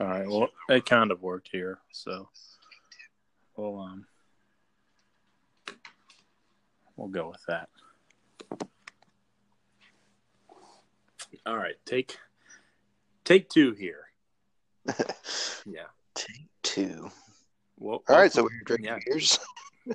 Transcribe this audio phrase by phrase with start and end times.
[0.00, 0.26] All right.
[0.26, 2.28] Well, it kind of worked here, so
[3.56, 4.06] we'll um
[6.96, 7.68] we'll go with that.
[11.44, 11.74] All right.
[11.84, 12.16] Take
[13.24, 14.04] take two here.
[15.66, 15.82] Yeah.
[16.14, 17.10] Take two.
[17.76, 18.98] Well, All right, so we're drinking Yeah.
[19.04, 19.38] beers.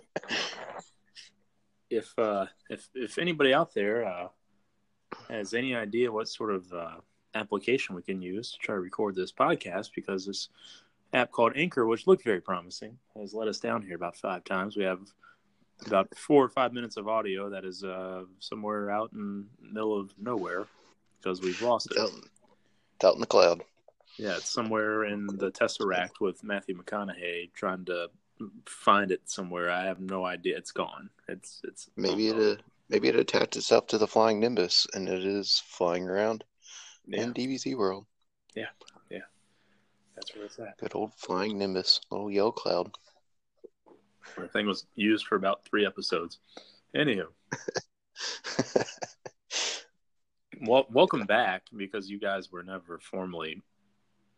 [1.89, 4.28] if uh, if if anybody out there uh,
[5.28, 6.96] has any idea what sort of uh,
[7.36, 10.50] application we can use to try to record this podcast, because this
[11.14, 14.75] app called Anchor, which looked very promising, has let us down here about five times.
[14.75, 15.02] We have
[15.86, 20.00] about four or five minutes of audio that is uh, somewhere out in the middle
[20.00, 20.66] of nowhere
[21.21, 22.02] because we've lost It's it.
[22.02, 22.10] out,
[22.96, 23.61] it's out in the cloud.
[24.18, 28.08] Yeah, it's somewhere in the Tesseract with Matthew McConaughey trying to
[28.66, 29.70] find it somewhere.
[29.70, 30.58] I have no idea.
[30.58, 31.10] It's gone.
[31.28, 35.25] It's it's Maybe it uh, maybe it attached itself to the flying Nimbus, and it
[35.25, 36.45] is flying around
[37.08, 38.06] yeah, in DBZ world.
[38.56, 38.66] Yeah,
[39.09, 39.20] yeah.
[40.16, 40.78] That's where it's at.
[40.78, 42.92] Good old flying Nimbus, little yellow cloud.
[44.38, 46.39] The thing was used for about three episodes.
[46.95, 47.28] Anywho,
[50.61, 53.61] well, welcome back because you guys were never formally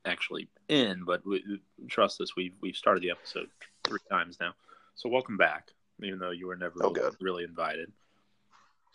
[0.05, 1.43] actually in, but we,
[1.87, 3.47] trust us, we've we've started the episode
[3.83, 4.53] three times now.
[4.95, 5.69] So welcome back,
[6.01, 7.15] even though you were never Oh, good.
[7.21, 7.91] really invited.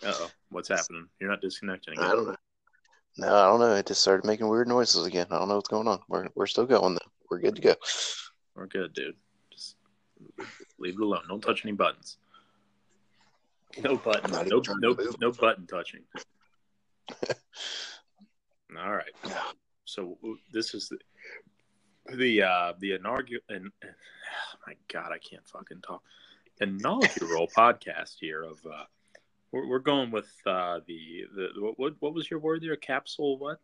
[0.05, 1.07] Uh oh, what's happening?
[1.21, 2.05] You're not disconnecting again.
[2.05, 2.37] I don't know.
[3.19, 3.75] No, I don't know.
[3.75, 5.27] It just started making weird noises again.
[5.31, 6.01] I don't know what's going on.
[6.09, 7.11] We're we're still going though.
[7.31, 7.75] We're good to go.
[8.55, 9.17] We're good, dude.
[9.51, 9.77] Just
[10.79, 11.23] leave it alone.
[11.29, 12.17] Don't touch any buttons.
[13.83, 14.33] No buttons.
[14.33, 16.03] No, even trying to no, no button touching.
[18.79, 19.13] All right.
[19.85, 20.17] So
[20.53, 20.99] this is the
[22.17, 26.03] the uh, the inaugural and oh my god, I can't fucking talk.
[26.61, 28.85] Inaugural podcast here of uh,
[29.53, 32.77] we're, we're going with uh, the the what what was your word there?
[32.77, 33.61] Capsule what?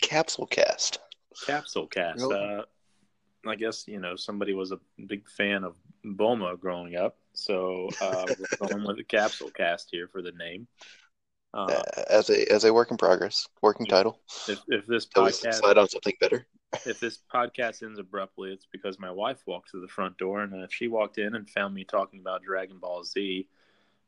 [0.00, 1.00] Capsule cast.
[1.46, 2.20] Capsule cast.
[2.20, 2.32] Nope.
[2.32, 5.74] Uh, I guess you know somebody was a big fan of
[6.04, 8.26] Bulma growing up, so uh,
[8.60, 10.68] we're going with the Capsule cast here for the name.
[11.52, 14.20] Uh, Uh, as a as a work in progress, working title.
[14.46, 16.46] if, if this podcast decide on something better.
[16.86, 20.54] if this podcast ends abruptly, it's because my wife walked through the front door, and
[20.62, 23.48] if she walked in and found me talking about Dragon Ball Z,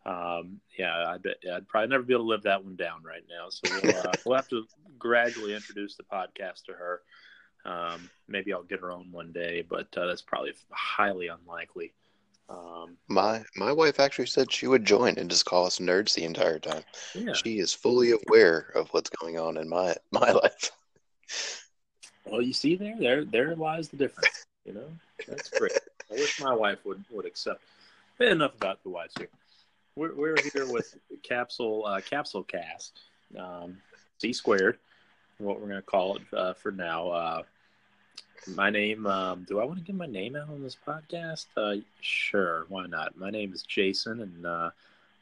[0.04, 3.24] um, yeah, I bet I'd probably never be able to live that one down right
[3.28, 3.48] now.
[3.50, 4.66] So we'll, uh, we'll have to
[4.98, 7.02] gradually introduce the podcast to her.
[7.64, 11.92] Um, maybe I'll get her on one day, but uh, that's probably highly unlikely.
[12.48, 16.24] Um, My my wife actually said she would join and just call us nerds the
[16.24, 16.82] entire time.
[17.14, 20.72] yeah, She is fully aware of what's going on in my my life.
[22.26, 24.46] well, you see there, there, there lies the difference.
[24.64, 24.88] You know,
[25.26, 25.72] that's great.
[26.10, 27.62] I wish my wife would would accept.
[28.18, 29.28] But enough about the wives here.
[29.94, 33.00] We're we're here with capsule uh, capsule cast,
[33.38, 33.76] um,
[34.18, 34.78] C squared,
[35.36, 37.08] what we're gonna call it uh, for now.
[37.08, 37.42] Uh,
[38.46, 39.06] my name.
[39.06, 41.46] Um, do I want to give my name out on this podcast?
[41.58, 43.18] Uh, sure, why not?
[43.18, 44.70] My name is Jason, and uh,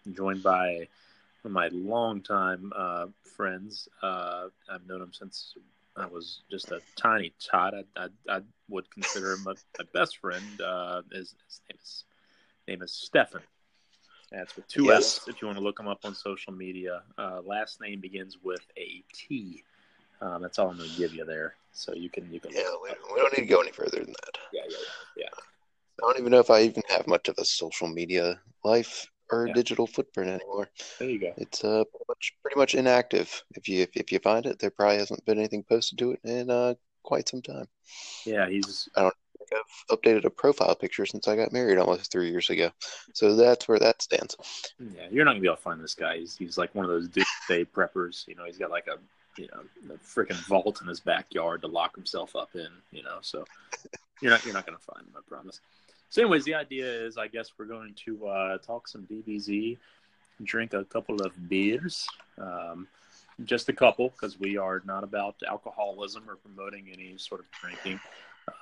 [0.06, 0.86] I'm joined by
[1.42, 3.88] my longtime uh, friends.
[4.02, 5.54] Uh, I've known him since
[5.96, 7.74] I was just a tiny tot.
[7.74, 10.60] I, I, I would consider him my, my best friend.
[10.60, 12.04] Uh, his, his name is
[12.68, 13.42] name is Stefan.
[14.32, 15.16] That's with two Yes.
[15.16, 17.02] S's if you want to look him up on social media.
[17.18, 19.64] Uh, last name begins with a T.
[20.20, 21.54] Um, that's all I'm going to give you there.
[21.72, 24.12] So you can you can Yeah, we, we don't need to go any further than
[24.12, 24.38] that.
[24.52, 24.76] yeah yeah
[25.16, 25.28] yeah.
[26.02, 29.46] I don't even know if I even have much of a social media life or
[29.46, 29.52] Yeah.
[29.54, 30.68] digital footprint anymore.
[30.98, 31.32] There you go.
[31.36, 33.42] It's uh pretty much, pretty much inactive.
[33.54, 36.20] If you if, if you find it, there probably hasn't been anything posted to it
[36.24, 37.66] in uh quite some time.
[38.26, 38.88] Yeah, he's
[39.52, 42.70] I've updated a profile picture since I got married almost three years ago.
[43.14, 44.36] So that's where that stands.
[44.78, 45.06] yeah.
[45.10, 46.18] You're not gonna be able to find this guy.
[46.18, 48.26] He's he's like one of those doomsday preppers.
[48.28, 48.96] You know, he's got like a
[49.40, 52.68] you know a freaking vault in his backyard to lock himself up in.
[52.92, 53.44] You know, so
[54.20, 55.14] you're not you're not gonna find him.
[55.16, 55.60] I promise.
[56.10, 59.78] So, anyways, the idea is, I guess we're going to uh, talk some DBZ,
[60.42, 62.04] drink a couple of beers,
[62.36, 62.88] um,
[63.44, 68.00] just a couple, because we are not about alcoholism or promoting any sort of drinking.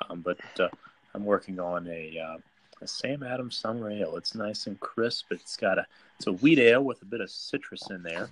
[0.08, 0.69] Um, but uh,
[1.14, 2.38] I'm working on a, uh,
[2.80, 4.16] a Sam Adams Summer Ale.
[4.16, 5.26] It's nice and crisp.
[5.30, 5.86] It's got a
[6.16, 8.28] it's a wheat ale with a bit of citrus in there.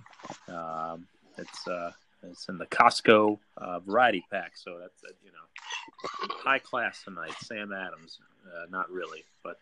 [0.47, 1.07] Um,
[1.37, 1.91] it's uh,
[2.23, 7.33] it's in the Costco uh, variety pack, so that's uh, you know high class tonight.
[7.41, 9.59] Sam Adams, uh, not really, but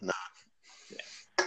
[0.00, 0.11] Yeah.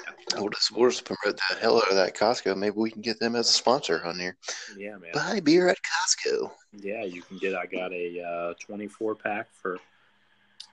[0.05, 2.57] No, yeah, we'll just we'll just promote the hell out of that Costco.
[2.57, 4.37] Maybe we can get them as a sponsor on here.
[4.77, 5.11] yeah, man.
[5.13, 6.51] Buy beer at Costco.
[6.73, 7.55] Yeah, you can get.
[7.55, 9.77] I got a uh, 24 pack for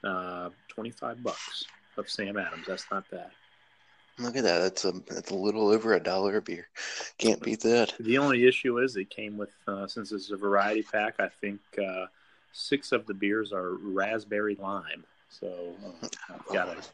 [0.04, 1.64] uh, 25 bucks
[1.96, 2.66] of Sam Adams.
[2.66, 3.30] That's not bad.
[4.18, 4.58] Look at that.
[4.58, 6.68] That's a that's a little over a dollar a beer.
[7.18, 7.94] Can't beat that.
[7.98, 11.60] The only issue is it came with, uh, since it's a variety pack, I think
[11.78, 12.06] uh,
[12.52, 15.04] six of the beers are raspberry lime.
[15.30, 16.88] So uh, I've got to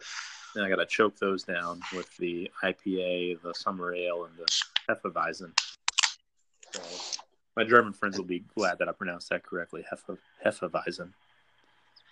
[0.55, 4.47] then I got to choke those down with the IPA, the summer ale, and the
[4.89, 5.53] Hefeweizen.
[6.73, 6.83] So
[7.57, 9.85] my German friends will be glad that I pronounced that correctly.
[9.91, 11.11] Hefe, Hefeweizen.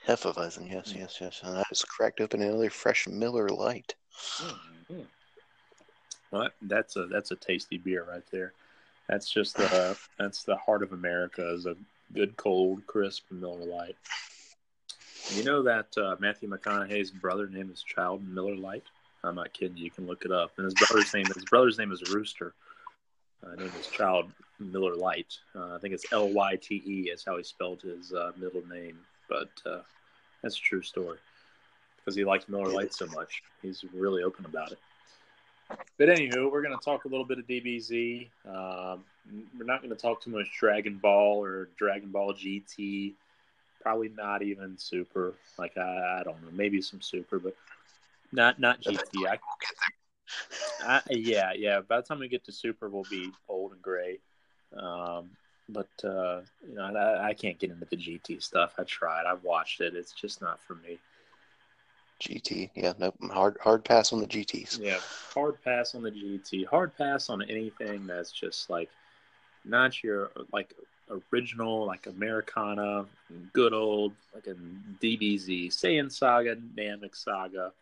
[0.07, 1.41] Hefeweizen, yes, yes, yes.
[1.43, 3.95] And I just cracked open another fresh Miller Lite.
[4.39, 5.01] Mm-hmm.
[6.31, 8.53] Well, that's a that's a tasty beer right there.
[9.09, 11.77] That's just the that's the heart of America is a
[12.13, 13.97] good cold crisp Miller Lite.
[15.35, 18.85] You know that uh, Matthew McConaughey's brother name is Child Miller Lite.
[19.25, 19.77] I'm not kidding.
[19.77, 20.53] You can look it up.
[20.57, 22.55] And his brother's name his brother's name is Rooster.
[23.45, 24.31] Uh, name is Child
[24.61, 25.35] Miller Lite.
[25.55, 28.63] Uh, I think it's L Y T E is how he spelled his uh, middle
[28.69, 28.99] name.
[29.29, 29.81] But uh,
[30.43, 31.19] that's a true story
[31.97, 33.43] because he likes Miller Lite so much.
[33.63, 34.79] He's really open about it.
[35.99, 38.29] But anywho, we're going to talk a little bit of DBZ.
[38.49, 39.05] Um,
[39.59, 43.15] we're not going to talk too much Dragon Ball or Dragon Ball GT.
[43.87, 45.35] Probably not even Super.
[45.59, 47.55] Like I, I don't know, maybe some Super, but
[48.33, 49.29] not not GT.
[49.29, 49.39] I,
[50.85, 51.83] I, yeah, yeah.
[51.83, 54.19] By the time we get to Super, we'll be old and gray.
[54.77, 55.31] Um,
[55.69, 58.75] but uh, you know, I, I can't get into the GT stuff.
[58.77, 59.25] I tried.
[59.25, 59.95] I've watched it.
[59.95, 60.99] It's just not for me.
[62.21, 64.81] GT, yeah, no hard hard pass on the GTS.
[64.81, 64.99] Yeah,
[65.33, 66.67] hard pass on the GT.
[66.67, 68.91] Hard pass on anything that's just like
[69.65, 70.75] not your like
[71.33, 73.07] original, like Americana,
[73.53, 74.55] good old like a
[75.03, 77.73] DBZ, Saiyan Saga, Namek Saga,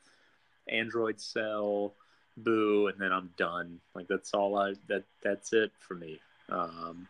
[0.68, 1.92] Android Cell,
[2.36, 3.80] Boo, and then I'm done.
[3.94, 6.20] Like that's all I that that's it for me.
[6.48, 7.08] Um,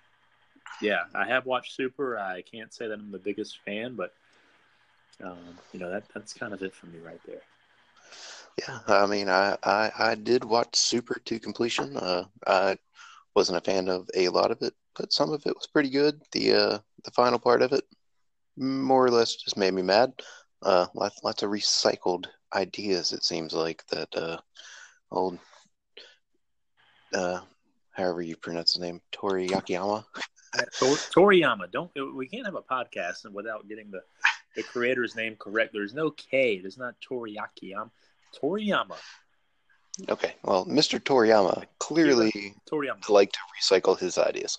[0.80, 2.18] yeah, I have watched Super.
[2.18, 4.12] I can't say that I'm the biggest fan, but
[5.22, 7.42] um, you know that that's kind of it for me right there.
[8.58, 11.96] Yeah, I mean, I, I, I did watch Super to completion.
[11.96, 12.78] Uh, I
[13.34, 16.20] wasn't a fan of a lot of it, but some of it was pretty good.
[16.32, 17.84] The uh, the final part of it,
[18.56, 20.12] more or less, just made me mad.
[20.62, 23.12] Uh, lots lots of recycled ideas.
[23.12, 24.38] It seems like that uh,
[25.10, 25.38] old,
[27.12, 27.40] uh,
[27.92, 30.04] however you pronounce the name, Tori Yakiyama.
[30.54, 31.70] Toriyama.
[31.70, 34.00] Don't we can't have a podcast without getting the
[34.54, 35.72] the creator's name correct.
[35.72, 36.60] There's no K.
[36.60, 37.74] There's not Toriyaki.
[37.76, 37.90] I'm
[38.40, 38.96] Toriyama.
[40.08, 40.98] Okay, well, Mr.
[40.98, 44.58] Toriyama clearly Toriyama like to recycle his ideas.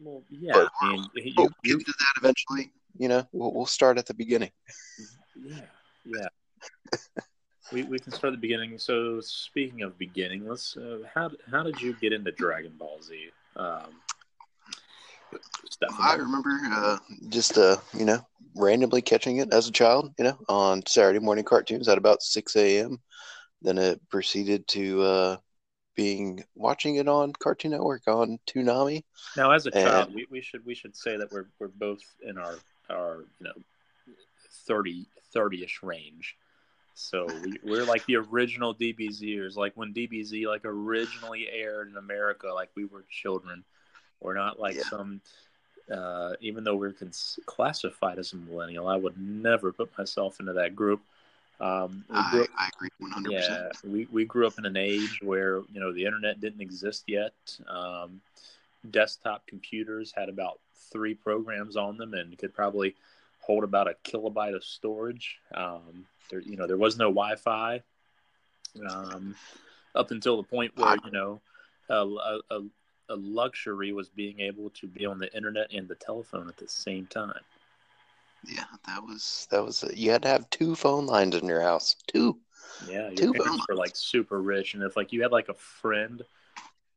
[0.00, 2.72] Well, yeah, but, I mean, you, we'll you, get to that eventually.
[2.96, 4.50] You know, we'll, we'll start at the beginning.
[5.36, 5.60] Yeah,
[6.04, 6.28] yeah.
[7.72, 8.78] we we can start at the beginning.
[8.78, 10.76] So, speaking of beginning, let's.
[10.76, 13.28] Uh, how how did you get into Dragon Ball Z?
[13.56, 14.00] Um,
[16.00, 16.98] I remember uh,
[17.28, 21.44] just uh, you know randomly catching it as a child, you know, on Saturday morning
[21.44, 22.98] cartoons at about six a.m.
[23.62, 25.36] Then it proceeded to uh,
[25.96, 29.02] being watching it on Cartoon Network on Toonami.
[29.36, 32.02] Now, as a and, child, we, we should we should say that we're we're both
[32.22, 32.56] in our
[32.88, 33.54] our you know
[34.66, 36.36] 30 30ish range.
[36.94, 37.28] So
[37.64, 42.70] we, are like the original DBZers, like when DBZ like originally aired in America, like
[42.74, 43.64] we were children.
[44.20, 44.82] We're not like yeah.
[44.82, 45.20] some.
[45.90, 50.52] Uh, even though we're cons- classified as a millennial, I would never put myself into
[50.54, 51.00] that group.
[51.60, 53.30] Um, I, up, I, agree 100%.
[53.30, 57.04] Yeah, we, we grew up in an age where you know the internet didn't exist
[57.08, 57.34] yet.
[57.68, 58.20] Um,
[58.90, 60.60] desktop computers had about
[60.92, 62.94] three programs on them and could probably
[63.40, 65.38] hold about a kilobyte of storage.
[65.52, 67.82] Um, there, you know, there was no Wi-Fi
[68.88, 69.34] um,
[69.94, 71.40] up until the point where you know
[71.88, 72.06] a,
[72.50, 72.60] a,
[73.08, 76.68] a luxury was being able to be on the internet and the telephone at the
[76.68, 77.40] same time.
[78.44, 81.62] Yeah, that was that was a, you had to have two phone lines in your
[81.62, 81.96] house.
[82.06, 82.38] Two.
[82.86, 85.54] Yeah, your two parents were like super rich, and if like you had like a
[85.54, 86.22] friend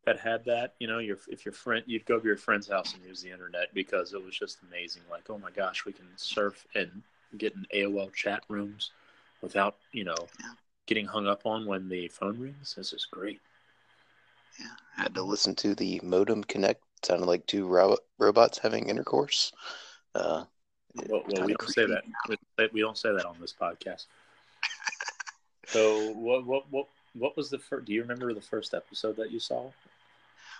[0.05, 2.93] that had that, you know, your if your friend you'd go to your friend's house
[2.93, 5.01] and use the internet because it was just amazing.
[5.09, 7.01] Like, oh my gosh, we can surf and
[7.37, 8.91] get in AOL chat rooms
[9.41, 10.51] without you know yeah.
[10.85, 12.75] getting hung up on when the phone rings.
[12.75, 13.39] This is great.
[14.59, 14.67] Yeah,
[14.97, 16.83] I had to listen to the modem connect.
[16.97, 19.51] It sounded like two ro- robots having intercourse.
[20.13, 20.43] Uh,
[21.07, 22.03] well, well we don't say that.
[22.73, 24.05] We don't say that on this podcast.
[25.67, 27.85] so, what, what, what, what was the first?
[27.85, 29.69] Do you remember the first episode that you saw?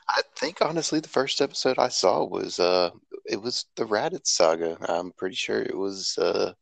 [0.09, 2.89] I think honestly, the first episode I saw was uh,
[3.25, 4.77] it was the Raditz saga.
[4.89, 6.53] I'm pretty sure it was uh,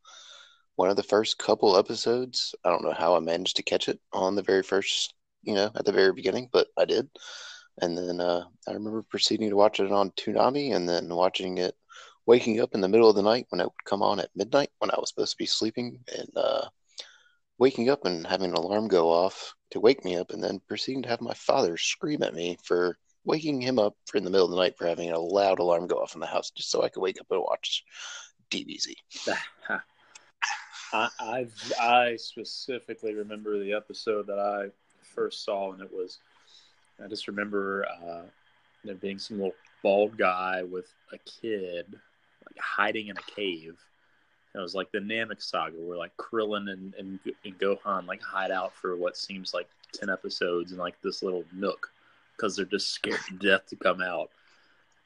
[0.76, 2.54] one of the first couple episodes.
[2.64, 5.70] I don't know how I managed to catch it on the very first you know,
[5.74, 7.08] at the very beginning, but I did.
[7.80, 11.74] And then uh, I remember proceeding to watch it on Toonami and then watching it,
[12.26, 14.70] waking up in the middle of the night when it would come on at midnight
[14.78, 16.66] when I was supposed to be sleeping and uh,
[17.58, 21.02] waking up and having an alarm go off to wake me up and then proceeding
[21.02, 24.50] to have my father scream at me for waking him up in the middle of
[24.50, 26.88] the night for having a loud alarm go off in the house just so I
[26.88, 27.84] could wake up and watch
[28.50, 28.94] DBZ.
[30.92, 31.46] I, I
[31.80, 34.70] I specifically remember the episode that I
[35.02, 36.18] first saw, and it was
[37.02, 38.22] I just remember uh,
[38.84, 41.94] there being some little bald guy with a kid
[42.58, 43.78] hiding in a cave.
[44.54, 48.50] It was like the Namek saga, where like Krillin and, and, and Gohan like hide
[48.50, 51.92] out for what seems like ten episodes in like this little nook
[52.36, 54.30] because they're just scared to death to come out.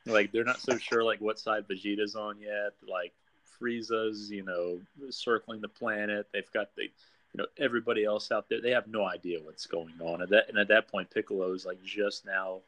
[0.07, 2.73] Like they're not so sure like what side Vegeta's on yet.
[2.89, 3.13] Like
[3.61, 6.27] Frieza's, you know, circling the planet.
[6.33, 8.61] They've got the, you know, everybody else out there.
[8.61, 10.23] They have no idea what's going on.
[10.23, 12.61] At that and at that point, Piccolo's like just now,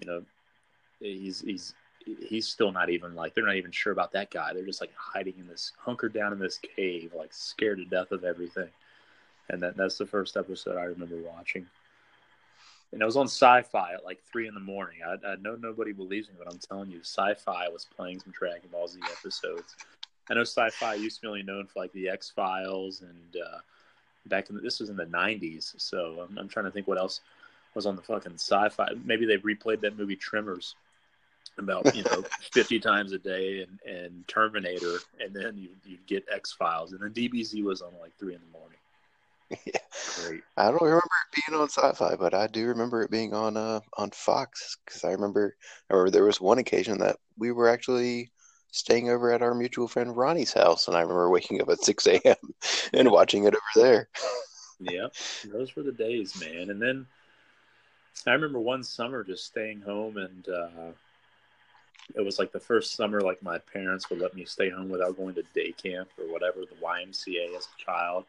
[0.00, 0.22] you know,
[1.00, 4.52] he's he's he's still not even like they're not even sure about that guy.
[4.52, 8.12] They're just like hiding in this hunkered down in this cave, like scared to death
[8.12, 8.68] of everything.
[9.48, 11.66] And that that's the first episode I remember watching.
[12.92, 14.98] And it was on Sci-Fi at like three in the morning.
[15.04, 18.68] I, I know nobody believes me, but I'm telling you, Sci-Fi was playing some Dragon
[18.70, 19.74] Ball Z episodes.
[20.30, 23.58] I know Sci-Fi used to be only known for like the X Files and uh,
[24.26, 25.74] back in the, this was in the '90s.
[25.76, 27.20] So I'm, I'm trying to think what else
[27.74, 28.90] was on the fucking Sci-Fi.
[29.04, 30.76] Maybe they replayed that movie Tremors
[31.58, 36.24] about you know 50 times a day and, and terminator and then you, you get
[36.32, 38.78] x-files and then dbz was on like 3 in the morning
[39.66, 39.80] yeah.
[40.24, 40.42] Great.
[40.56, 43.80] I don't remember it being on sci-fi but i do remember it being on uh
[43.96, 45.56] on fox because i remember
[45.90, 48.30] or there was one occasion that we were actually
[48.70, 52.06] staying over at our mutual friend ronnie's house and i remember waking up at 6
[52.06, 52.36] a.m
[52.92, 54.08] and watching it over there
[54.80, 55.08] yeah
[55.52, 57.06] those were the days man and then
[58.26, 60.92] i remember one summer just staying home and uh
[62.14, 65.16] it was like the first summer like my parents would let me stay home without
[65.16, 68.24] going to day camp or whatever the YMCA as a child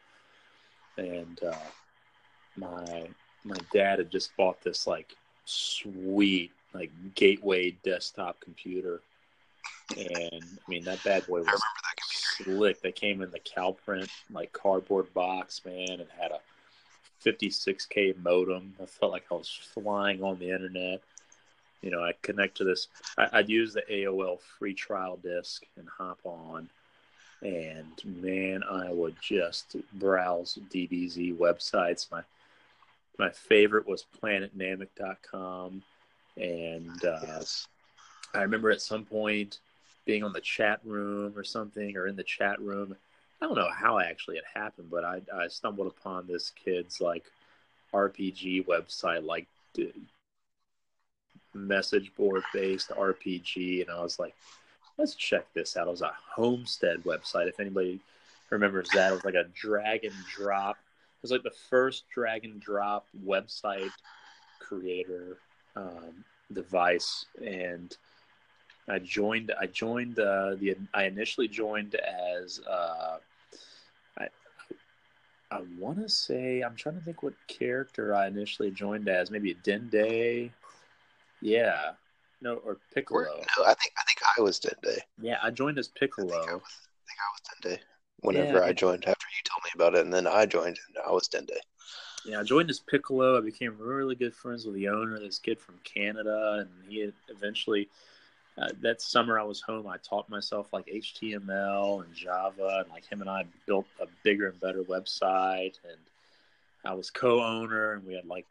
[0.98, 1.56] and uh,
[2.56, 3.08] my
[3.44, 5.16] my dad had just bought this like
[5.46, 9.02] sweet like gateway desktop computer
[9.98, 11.62] and I mean that bad boy was
[12.38, 12.82] slick.
[12.82, 16.40] They came in the cow print like cardboard box, man, and had a
[17.24, 18.74] 56k modem.
[18.82, 21.02] I felt like I was flying on the internet
[21.82, 22.88] you know, I connect to this.
[23.18, 26.70] I, would use the AOL free trial disk and hop on,
[27.42, 32.12] and man, I would just browse DBZ websites.
[32.12, 32.24] My
[33.18, 35.84] my favorite was PlanetNamek.com,
[36.38, 37.68] and uh, yes.
[38.34, 39.60] I remember at some point
[40.06, 42.96] being on the chat room or something, or in the chat room.
[43.42, 47.26] I don't know how actually it happened, but I, I stumbled upon this kid's like
[47.94, 49.48] RPG website, like
[51.56, 54.36] message board based RPG, and I was like,
[54.98, 55.88] let's check this out.
[55.88, 57.48] It was a Homestead website.
[57.48, 58.00] If anybody
[58.50, 60.78] remembers that, it was like a drag and drop.
[60.78, 63.92] It was like the first drag and drop website
[64.60, 65.38] creator
[65.76, 67.96] um, device, and
[68.88, 69.52] I joined.
[69.60, 70.76] I joined uh, the.
[70.94, 72.60] I initially joined as.
[72.60, 73.18] Uh,
[74.18, 74.28] I
[75.52, 79.32] I want to say I'm trying to think what character I initially joined as.
[79.32, 80.52] Maybe a Dende
[81.46, 81.92] yeah.
[82.42, 83.22] No, or Piccolo.
[83.22, 84.98] Or, no, I think I think I was Dende.
[85.22, 86.36] Yeah, I joined as Piccolo.
[86.36, 87.80] I think I was, I think I was Dende.
[88.22, 90.98] Whenever yeah, I joined, after you told me about it, and then I joined, and
[91.08, 91.58] I was Dende.
[92.26, 93.38] Yeah, I joined as Piccolo.
[93.38, 97.90] I became really good friends with the owner, this kid from Canada, and he eventually.
[98.58, 103.06] Uh, that summer I was home, I taught myself like HTML and Java, and like
[103.06, 105.74] him and I built a bigger and better website.
[105.84, 106.00] And
[106.86, 108.46] I was co-owner, and we had like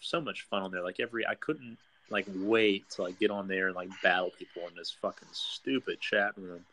[0.00, 0.82] so much fun on there.
[0.82, 1.78] Like every, I couldn't
[2.10, 6.00] like wait to like get on there and like battle people in this fucking stupid
[6.00, 6.64] chat room.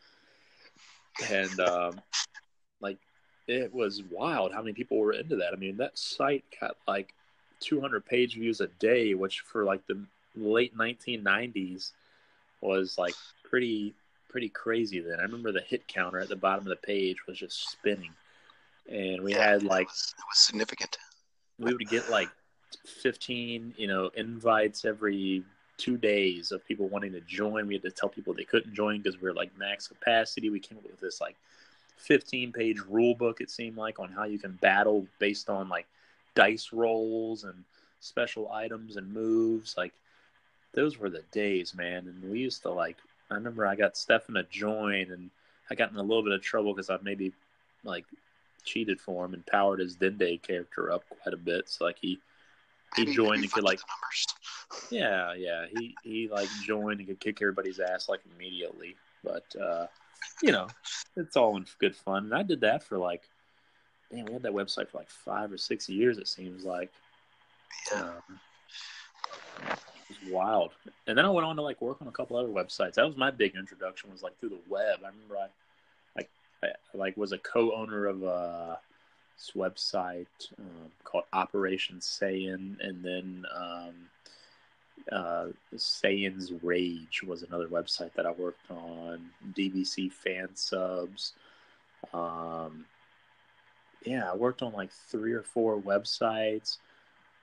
[1.30, 2.00] And um,
[2.80, 2.98] like
[3.46, 5.52] it was wild how many people were into that.
[5.52, 7.14] I mean, that site got like
[7.60, 10.04] 200 page views a day, which for like the
[10.36, 11.90] late 1990s
[12.60, 13.94] was like pretty
[14.28, 15.18] pretty crazy then.
[15.18, 18.12] I remember the hit counter at the bottom of the page was just spinning.
[18.90, 20.98] And we yeah, had like it was, it was significant.
[21.58, 22.30] We would get like
[22.86, 25.42] 15, you know, invites every
[25.78, 27.66] two days of people wanting to join.
[27.66, 30.50] We had to tell people they couldn't join because we are like max capacity.
[30.50, 31.36] We came up with this like
[31.96, 35.86] 15 page rule book, it seemed like, on how you can battle based on like
[36.34, 37.64] dice rolls and
[38.00, 39.76] special items and moves.
[39.76, 39.92] Like,
[40.72, 42.06] those were the days, man.
[42.08, 42.96] And we used to like,
[43.30, 45.30] I remember I got Stefan to join and
[45.70, 47.32] I got in a little bit of trouble because I maybe
[47.84, 48.04] like
[48.64, 51.68] cheated for him and powered his Dende character up quite a bit.
[51.68, 52.18] So, like, he
[52.96, 53.80] he maybe, joined maybe and could like
[54.90, 55.66] yeah yeah.
[55.76, 58.96] He he like joined and could kick everybody's ass like immediately.
[59.24, 59.86] But uh
[60.42, 60.68] you know
[61.16, 62.24] it's all in good fun.
[62.24, 63.22] And i did that for like
[64.12, 66.90] man we had that website for like five or six years it seems like.
[67.92, 68.02] Yeah.
[68.02, 68.40] Um,
[69.60, 70.70] it was wild.
[71.06, 72.94] And then i went on to like work on a couple other websites.
[72.94, 75.00] That was my big introduction was like through the web.
[75.04, 75.48] I remember i
[76.16, 76.30] like,
[76.94, 78.78] like was a co-owner of a
[79.42, 80.26] this website
[80.58, 83.94] um, called Operation Saiyan, and then um,
[85.10, 89.30] uh, Saiyan's Rage was another website that I worked on.
[89.54, 91.32] DBZ fan subs.
[92.14, 92.84] Um,
[94.04, 96.78] yeah, I worked on like three or four websites.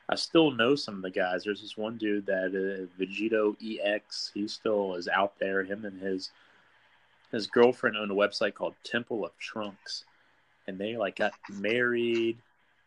[0.09, 1.43] I still know some of the guys.
[1.43, 4.31] There's this one dude that uh, Vegito EX.
[4.33, 5.63] He still is out there.
[5.63, 6.31] Him and his
[7.31, 10.05] his girlfriend owned a website called Temple of Trunks,
[10.69, 12.37] and they like got married,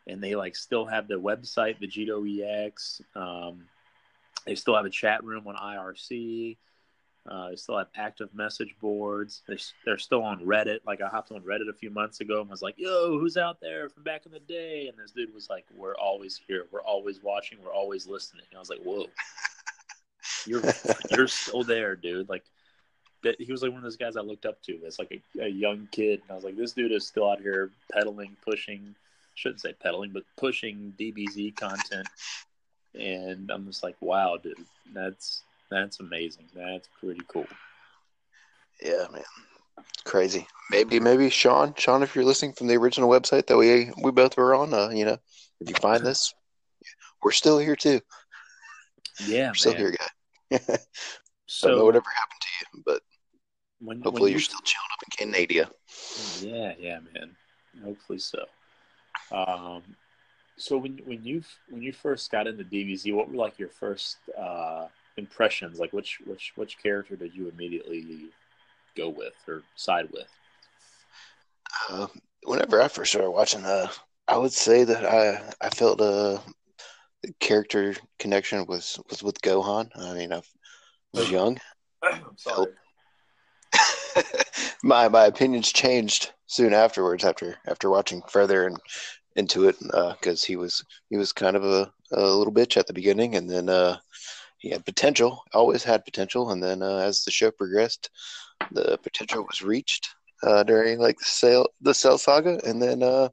[0.07, 3.03] and they like still have the website Vegito EX.
[3.15, 3.65] Um,
[4.47, 6.57] they still have a chat room on IRC.
[7.29, 9.43] Uh, they still have active message boards.
[9.47, 10.79] They're, they're still on Reddit.
[10.85, 13.61] Like I hopped on Reddit a few months ago and was like, "Yo, who's out
[13.61, 16.67] there from back in the day?" And this dude was like, "We're always here.
[16.73, 17.59] We're always watching.
[17.62, 19.07] We're always listening." And I was like, "Whoa,
[20.47, 20.62] you're
[21.11, 22.45] you're still there, dude!" Like.
[23.38, 25.49] He was like one of those guys I looked up to as like a, a
[25.49, 28.95] young kid, and I was like, "This dude is still out here peddling, pushing."
[29.35, 32.07] Shouldn't say peddling, but pushing DBZ content.
[32.95, 34.57] And I'm just like, "Wow, dude,
[34.93, 36.45] that's." That's amazing.
[36.55, 37.47] That's pretty cool.
[38.83, 39.23] Yeah, man.
[40.05, 40.47] Crazy.
[40.71, 44.37] Maybe, maybe Sean, Sean, if you're listening from the original website that we we both
[44.37, 45.17] were on, uh, you know,
[45.61, 46.35] if you find this,
[47.23, 48.00] we're still here too.
[49.25, 49.97] Yeah, we're still here,
[50.50, 50.59] guy.
[51.47, 53.02] so whatever happened to you, but
[53.85, 55.71] when, hopefully when you're you, still chilling up in Canada.
[56.41, 57.37] Yeah, yeah, man.
[57.85, 58.45] Hopefully so.
[59.31, 59.83] Um,
[60.57, 64.19] so when when you when you first got into DBZ, what were like your first
[64.39, 64.87] uh,
[65.17, 65.79] impressions?
[65.79, 68.29] Like which which which character did you immediately
[68.97, 70.29] go with or side with?
[71.91, 72.07] Uh,
[72.45, 73.89] whenever I first started watching, uh,
[74.29, 76.41] I would say that I I felt a
[77.41, 79.89] character connection was was with Gohan.
[79.97, 80.43] I mean, I
[81.15, 81.59] was young.
[82.02, 82.73] I'm sorry.
[84.83, 88.79] my my opinions changed soon afterwards after after watching further and
[89.37, 92.87] into it because uh, he was he was kind of a, a little bitch at
[92.87, 93.97] the beginning and then uh,
[94.63, 96.51] he had potential always had potential.
[96.51, 98.09] And then uh, as the show progressed
[98.71, 100.09] the potential was reached
[100.45, 102.61] uh, during like the sale the cell saga.
[102.65, 103.29] And then uh,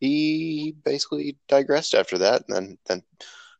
[0.00, 2.44] he basically digressed after that.
[2.48, 3.02] And then then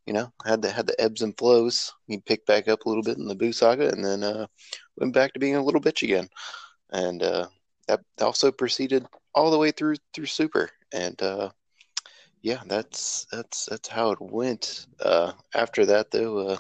[0.07, 1.93] you know had the had the ebbs and flows.
[2.07, 4.47] He picked back up a little bit in the boo saga and then uh,
[4.97, 6.29] went back to being a little bitch again.
[6.91, 7.49] And uh,
[7.89, 10.71] that also proceeded all the way through through super.
[10.93, 11.51] And uh,
[12.43, 14.87] yeah that's that's that's how it went.
[15.01, 16.59] Uh, after that though uh,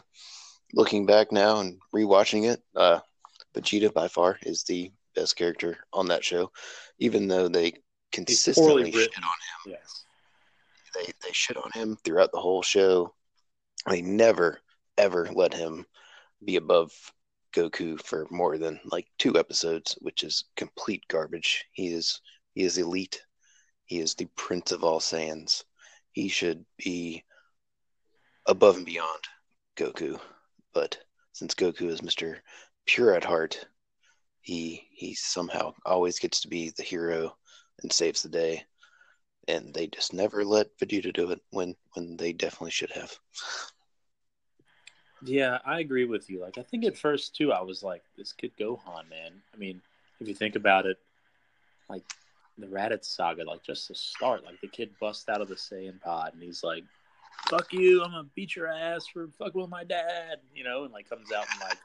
[0.73, 3.01] looking back now and rewatching it uh,
[3.55, 6.51] vegeta by far is the best character on that show
[6.99, 7.73] even though they
[8.13, 9.77] consistently shit on him.
[9.79, 10.05] Yes.
[10.95, 13.13] they they shit on him throughout the whole show
[13.89, 14.61] they never
[14.97, 15.87] ever let him
[16.45, 16.93] be above
[17.53, 21.67] Goku for more than like two episodes, which is complete garbage.
[21.73, 22.21] He is
[22.55, 23.23] he is elite.
[23.85, 25.65] He is the prince of all Saiyans.
[26.13, 27.25] He should be
[28.47, 29.25] above and beyond
[29.77, 30.21] Goku.
[30.73, 30.99] But
[31.33, 32.39] since Goku is Mr.
[32.87, 33.67] Pure at heart,
[34.41, 37.37] he he somehow always gets to be the hero
[37.83, 38.65] and saves the day.
[39.49, 43.19] And they just never let Vegeta do it when when they definitely should have.
[45.25, 46.41] Yeah, I agree with you.
[46.41, 49.81] Like, I think at first too, I was like, "This kid Gohan, man." I mean,
[50.21, 50.99] if you think about it,
[51.89, 52.03] like
[52.59, 56.01] the Raditz saga, like just to start, like the kid busts out of the Saiyan
[56.01, 56.85] pod and he's like,
[57.49, 58.03] "Fuck you!
[58.03, 61.31] I'm gonna beat your ass for fucking with my dad," you know, and like comes
[61.33, 61.79] out and like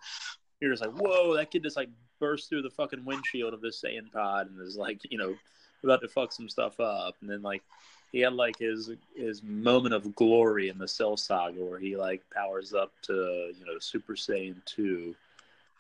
[0.60, 3.82] you're just like, "Whoa!" That kid just like bursts through the fucking windshield of this
[3.82, 5.36] Saiyan pod and is like, you know,
[5.84, 7.64] about to fuck some stuff up, and then like
[8.12, 12.24] he had like his his moment of glory in the Cell Saga where he like
[12.34, 13.14] powers up to
[13.58, 15.16] you know Super Saiyan two,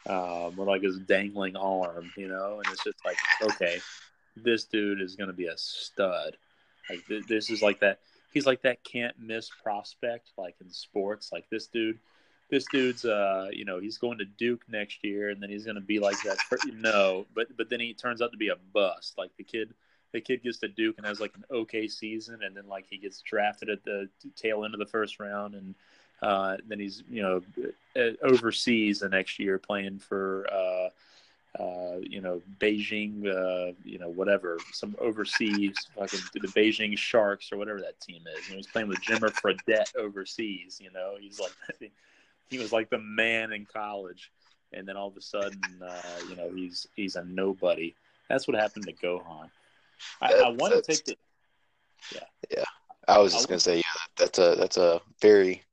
[0.07, 3.79] um, with like his dangling arm, you know, and it's just like okay,
[4.35, 6.35] this dude is gonna be a stud.
[6.89, 7.99] Like th- this is like that.
[8.33, 11.31] He's like that can't miss prospect like in sports.
[11.31, 11.97] Like this dude,
[12.49, 15.79] this dude's uh you know he's going to Duke next year and then he's gonna
[15.79, 16.37] be like that.
[16.73, 19.17] No, but but then he turns out to be a bust.
[19.17, 19.73] Like the kid
[20.11, 22.97] the kid gets to Duke and has like an okay season, and then like he
[22.97, 25.75] gets drafted at the tail end of the first round, and
[26.21, 27.41] uh, then he's you know
[28.23, 30.89] overseas the next year playing for uh,
[31.61, 37.57] uh, you know Beijing, uh, you know whatever some overseas fucking the Beijing Sharks or
[37.57, 38.47] whatever that team is.
[38.47, 40.79] You know, he's playing with Jimmer Fredette overseas.
[40.81, 41.51] You know, he's like
[42.49, 44.31] he was like the man in college,
[44.73, 47.93] and then all of a sudden, uh, you know, he's he's a nobody.
[48.29, 49.49] That's what happened to Gohan.
[50.21, 51.15] I, I want to take the.
[52.13, 52.19] Yeah.
[52.49, 52.63] Yeah.
[53.07, 53.81] I was just gonna say, yeah,
[54.17, 55.63] that's a that's a very,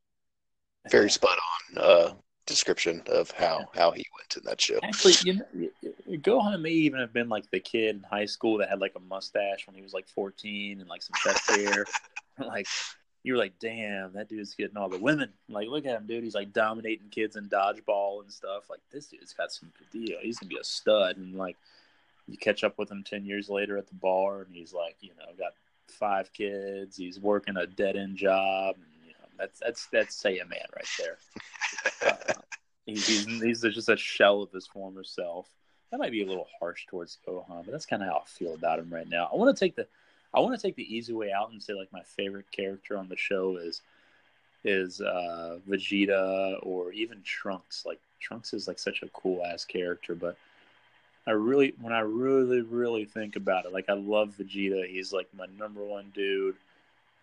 [0.91, 1.37] very spot
[1.77, 2.15] on uh,
[2.47, 4.79] description of how how he went in that show.
[4.83, 8.69] Actually, you know, Gohan may even have been like the kid in high school that
[8.69, 11.85] had like a mustache when he was like 14 and like some chest hair.
[12.39, 12.67] like
[13.23, 15.31] you were like, damn, that dude's getting all the women.
[15.49, 16.25] Like, look at him, dude.
[16.25, 18.69] He's like dominating kids in dodgeball and stuff.
[18.69, 20.19] Like, this dude's got some good deal.
[20.21, 21.17] He's gonna be a stud.
[21.17, 21.57] And like,
[22.27, 25.11] you catch up with him ten years later at the bar, and he's like, you
[25.19, 25.53] know, got
[25.89, 26.97] five kids.
[26.97, 28.77] He's working a dead end job.
[28.77, 31.19] And, you know, that's that's that's say a man right there.
[32.05, 32.35] Uh,
[32.87, 35.49] he's, he's he's just a shell of his former self.
[35.91, 38.55] That might be a little harsh towards Gohan, but that's kind of how I feel
[38.55, 39.29] about him right now.
[39.33, 39.87] I want to take the
[40.35, 43.09] I want to take the easy way out and say like my favorite character on
[43.09, 43.81] the show is
[44.65, 47.85] is uh, Vegeta or even Trunks.
[47.87, 50.37] Like Trunks is like such a cool ass character, but
[51.27, 54.87] I really when I really really think about it, like I love Vegeta.
[54.89, 56.57] He's like my number one dude.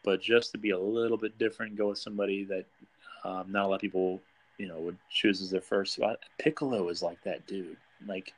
[0.04, 2.66] But just to be a little bit different, go with somebody that
[3.24, 4.20] um, not a lot of people,
[4.58, 6.18] you know, would choose as their first spot.
[6.40, 7.78] Piccolo is like that dude.
[8.08, 8.34] Like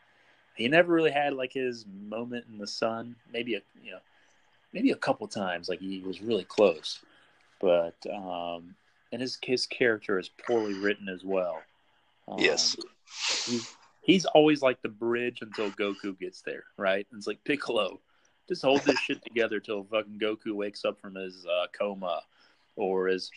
[0.55, 3.15] he never really had like his moment in the sun.
[3.31, 3.99] Maybe a you know
[4.73, 6.99] maybe a couple times, like he was really close,
[7.61, 8.75] but um,
[9.11, 11.61] and his his character is poorly written as well.
[12.27, 12.75] Um, yes,
[13.45, 13.73] he's
[14.03, 17.07] he's always like the bridge until Goku gets there, right?
[17.11, 17.99] And it's like Piccolo,
[18.47, 22.21] just hold this shit together till fucking Goku wakes up from his uh, coma,
[22.75, 23.31] or is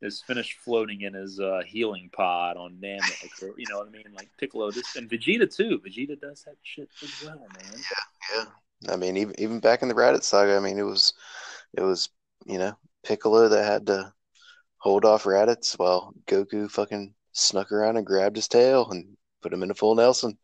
[0.00, 3.90] is finished floating in his uh, healing pod on Namek, or you know what I
[3.90, 4.04] mean?
[4.16, 5.80] Like Piccolo, this and Vegeta too.
[5.84, 7.72] Vegeta does that shit as well, man.
[7.74, 8.92] Yeah, yeah.
[8.92, 11.12] I mean, even even back in the Raditz saga, I mean, it was
[11.76, 12.08] it was
[12.46, 14.12] you know Piccolo that had to
[14.78, 19.62] hold off Raditz while Goku fucking snuck around and grabbed his tail and put him
[19.62, 20.38] in a full Nelson.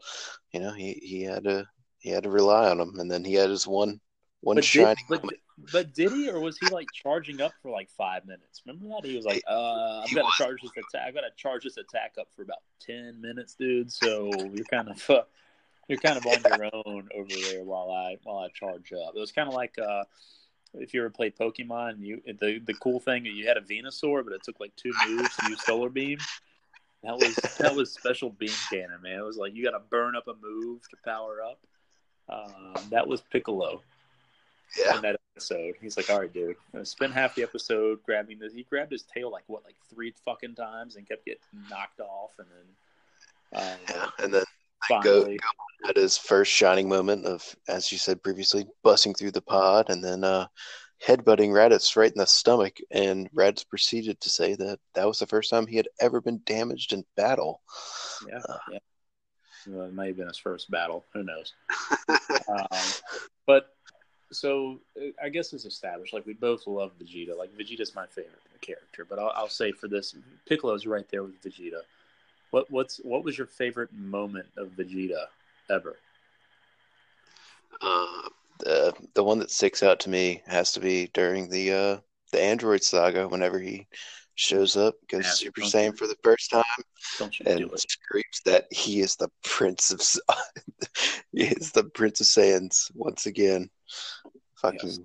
[0.53, 1.67] You know, he he had to
[1.99, 4.01] he had to rely on him, and then he had his one
[4.41, 5.35] one but shining did, but,
[5.73, 8.63] but, did he, or was he like charging up for like five minutes?
[8.65, 11.09] Remember that he was like, uh, "I've got to charge this attack.
[11.09, 14.89] I've got to charge this attack up for about ten minutes, dude." So you're kind
[14.89, 15.23] of uh,
[15.89, 19.15] you're kind of on your own over there while I while I charge up.
[19.17, 20.05] It was kind of like uh,
[20.75, 21.99] if you ever played Pokemon.
[21.99, 25.35] You the the cool thing you had a Venusaur, but it took like two moves
[25.37, 26.19] to use Solar Beam.
[27.03, 29.19] That was that was special beam cannon, man.
[29.19, 31.61] It was like you got to burn up a move to power up.
[32.29, 33.83] Um, that was Piccolo.
[34.79, 34.97] Yeah.
[34.97, 38.65] In that episode, he's like, "All right, dude, spend half the episode grabbing this." He
[38.65, 42.49] grabbed his tail like what, like three fucking times, and kept getting knocked off, and
[42.51, 43.63] then.
[43.63, 44.45] Um, yeah, and then
[44.87, 45.37] Finally.
[45.37, 45.49] Go,
[45.83, 49.91] go had his first shining moment of, as you said previously, busting through the pod
[49.91, 50.47] and then uh,
[51.05, 52.79] headbutting Raditz right in the stomach.
[52.91, 56.41] And Raditz proceeded to say that that was the first time he had ever been
[56.45, 57.61] damaged in battle.
[58.29, 58.79] Yeah, uh, yeah.
[59.67, 61.05] Well, it may have been his first battle.
[61.13, 61.53] Who knows?
[62.49, 62.67] um,
[63.47, 63.75] but
[64.33, 64.81] so
[65.23, 66.15] I guess it's established.
[66.15, 67.37] Like we both love Vegeta.
[67.37, 69.05] Like Vegeta's my favorite character.
[69.05, 70.15] But I'll, I'll say for this,
[70.47, 71.83] Piccolo's right there with Vegeta.
[72.51, 75.27] What what's what was your favorite moment of Vegeta
[75.71, 75.97] ever?
[77.81, 78.29] Uh,
[78.59, 81.97] the the one that sticks out to me has to be during the uh
[82.33, 83.29] the Android saga.
[83.29, 83.87] Whenever he
[84.35, 86.65] shows up, goes yeah, Super Saiyan for the first time,
[87.47, 90.01] and screams that he is the Prince of
[91.33, 93.71] he is the Prince of Saiyans once again.
[94.61, 95.01] Fucking yes.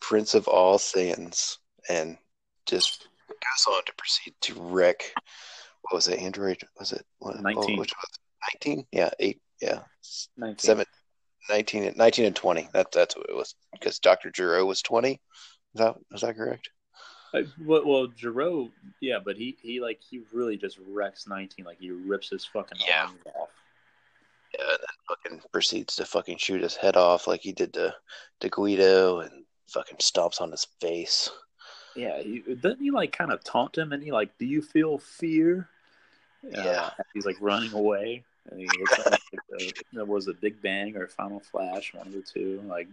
[0.00, 2.16] Prince of all Saiyans, and
[2.66, 5.12] just goes on to proceed to wreck
[5.82, 6.20] what was it?
[6.20, 6.58] Android?
[6.78, 7.56] Was it what, 19?
[7.56, 8.18] Oh, which was
[8.64, 8.86] 19?
[8.92, 9.40] Yeah, eight.
[9.60, 9.80] Yeah,
[10.36, 10.58] 19.
[10.58, 10.86] Seven,
[11.48, 12.68] 19, 19 and 20.
[12.72, 14.30] That, that's what it was because Dr.
[14.30, 15.12] Gero was 20.
[15.12, 15.18] Is
[15.74, 16.70] that, is that correct?
[17.32, 21.64] Uh, well, well, Gero, yeah, but he, he like he really just wrecks 19.
[21.64, 23.04] Like he rips his fucking yeah.
[23.04, 23.48] arm off.
[24.52, 27.94] Yeah, and then fucking proceeds to fucking shoot his head off like he did to,
[28.40, 31.30] to Guldo and fucking stomps on his face.
[31.94, 34.98] Yeah, he, doesn't he like kind of taunt him and he like, "Do you feel
[34.98, 35.68] fear?"
[36.42, 38.24] Yeah, uh, he's like running away.
[38.50, 42.12] And he like the, Uh, there was a Big Bang or Final Flash, one of
[42.12, 42.88] the two, like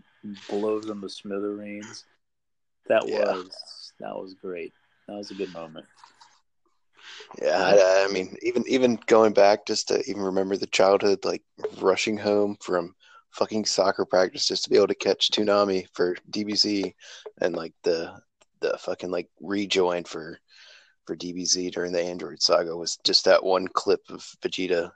[0.50, 2.06] blows him to smithereens.
[2.88, 3.34] That yeah.
[3.34, 4.74] was that was great.
[5.08, 5.86] That was a good moment.
[7.42, 11.44] Yeah, I, I, mean, even even going back just to even remember the childhood, like
[11.80, 12.96] rushing home from
[13.32, 16.94] fucking soccer practice just to be able to catch Toonami for DBZ,
[17.42, 18.14] and like the
[18.62, 20.40] the fucking like rejoin for
[21.06, 24.92] for DBZ during the Android saga was just that one clip of Vegeta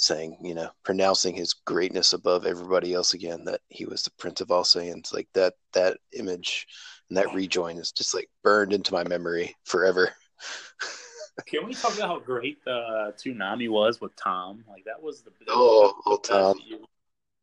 [0.00, 4.40] saying, you know, pronouncing his greatness above everybody else again, that he was the Prince
[4.40, 5.12] of all Saiyans.
[5.12, 6.66] Like that, that image
[7.08, 10.10] and that rejoin is just like burned into my memory forever.
[11.46, 14.64] Can we talk about how great the Toonami was with Tom?
[14.68, 16.60] Like that was the, oh, was oh, Tom.
[16.66, 16.84] You,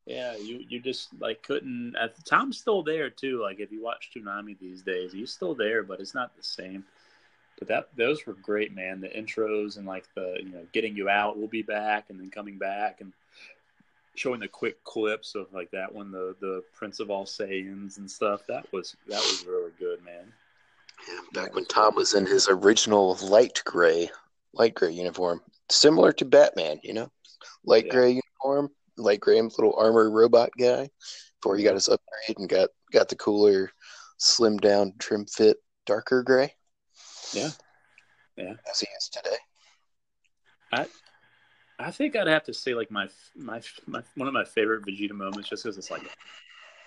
[0.06, 1.96] yeah, you you just like couldn't.
[1.96, 3.42] Uh, Tom's still there too.
[3.42, 6.86] Like if you watch Toonami these days, he's still there, but it's not the same.
[7.58, 9.02] But that those were great, man.
[9.02, 12.30] The intros and like the you know getting you out, we'll be back, and then
[12.30, 13.14] coming back, and
[14.16, 18.10] showing the quick clips of like that one, the the Prince of All Saiyans and
[18.10, 18.42] stuff.
[18.48, 20.32] That was that was really good, man.
[21.08, 24.10] Yeah, back when Tom was in his original light gray,
[24.54, 27.12] light gray uniform, similar to Batman, you know,
[27.64, 27.94] light Yeah.
[27.94, 30.90] gray uniform, light gray little armor robot guy.
[31.40, 33.72] Before he got his upgrade and got got the cooler,
[34.18, 36.57] slim down, trim fit, darker gray.
[37.34, 37.50] Yeah.
[38.38, 38.54] Yeah.
[38.70, 39.38] as he is today.
[40.72, 40.86] I
[41.80, 45.12] I think I'd have to say like my my, my one of my favorite Vegeta
[45.12, 46.04] moments, just because it's like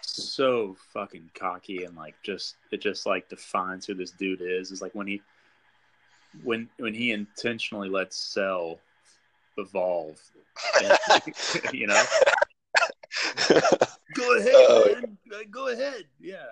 [0.02, 4.70] so fucking cocky and like just it just like defines who this dude is.
[4.70, 5.22] Is like when he
[6.42, 8.78] when when he intentionally lets Cell
[9.56, 10.20] evolve,
[10.82, 10.98] and,
[11.72, 12.02] you know.
[14.14, 15.18] Go ahead, Oh, man.
[15.32, 16.04] Uh, Go ahead.
[16.20, 16.46] Yeah,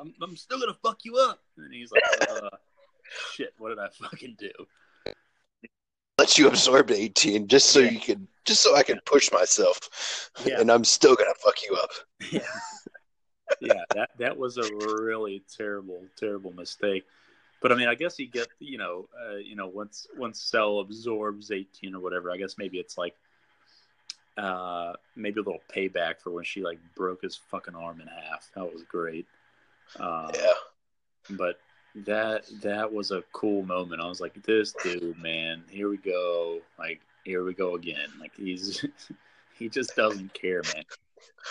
[0.00, 1.40] I'm, I'm still gonna fuck you up.
[1.56, 2.50] And he's like, uh,
[3.34, 4.50] "Shit, what did I fucking do?"
[6.18, 7.90] Let you absorb eighteen just so Yeah.
[7.90, 10.60] you can just so I can push myself, Yeah.
[10.60, 11.90] and I'm still gonna fuck you up.
[12.30, 12.40] yeah
[13.60, 17.04] yeah that that was a really terrible terrible mistake
[17.62, 20.80] but i mean i guess you get you know uh, you know once once cell
[20.80, 23.14] absorbs 18 or whatever i guess maybe it's like
[24.36, 28.50] uh maybe a little payback for when she like broke his fucking arm in half
[28.56, 29.26] that was great
[30.00, 31.60] uh, Yeah, but
[32.04, 34.02] that that was a cool moment.
[34.02, 36.60] I was like this dude man here we go.
[36.78, 38.08] Like here we go again.
[38.20, 38.84] Like he's
[39.58, 40.84] he just doesn't care man.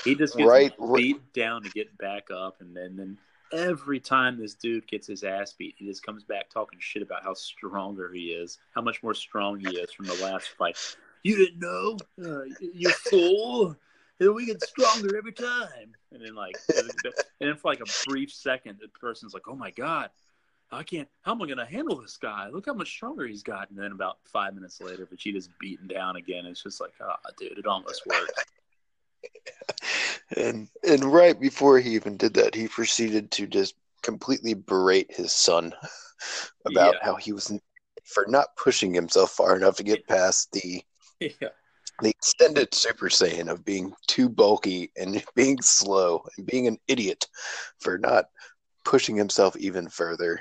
[0.03, 3.17] He just gets Right, beat down to get back up and then then
[3.53, 7.23] every time this dude gets his ass beat he just comes back talking shit about
[7.23, 10.77] how stronger he is how much more strong he is from the last fight.
[11.23, 11.97] You didn't know?
[12.23, 13.75] Uh, you fool.
[14.19, 15.93] And we get stronger every time.
[16.13, 16.91] And then like and
[17.39, 20.09] then for like a brief second the person's like oh my god
[20.71, 21.07] I can't.
[21.21, 22.49] How am I going to handle this guy?
[22.49, 23.69] Look how much stronger he's got.
[23.69, 26.45] And then about five minutes later, Vegeta's beaten down again.
[26.45, 28.45] It's just like, ah, dude, it almost worked.
[30.37, 35.31] and and right before he even did that, he proceeded to just completely berate his
[35.31, 35.73] son
[36.65, 36.99] about Yeah.
[37.01, 37.51] how he was
[38.03, 40.83] for not pushing himself far enough to get past the
[41.19, 41.49] yeah,
[42.01, 47.27] the extended Super Saiyan of being too bulky and being slow and being an idiot
[47.79, 48.25] for not
[48.85, 50.39] pushing himself even further,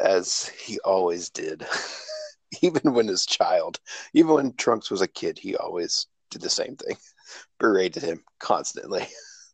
[0.00, 1.66] as he always did.
[2.62, 3.78] even when his child,
[4.14, 6.96] even when Trunks was a kid, he always did the same thing,
[7.58, 9.06] berated him constantly,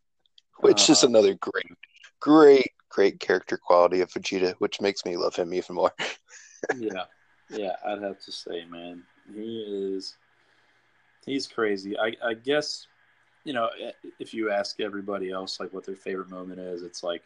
[0.59, 1.07] which is Uh.
[1.07, 1.73] another great,
[2.21, 5.91] great, great character quality of Vegeta, which makes me love him even more.
[6.77, 7.03] yeah,
[7.49, 7.75] yeah.
[7.85, 10.15] I'd have to say, man, he is.
[11.25, 11.97] He's crazy.
[11.97, 12.87] I, I guess,
[13.43, 13.69] you know,
[14.19, 17.23] if you ask everybody else like what their favorite moment is, it's like,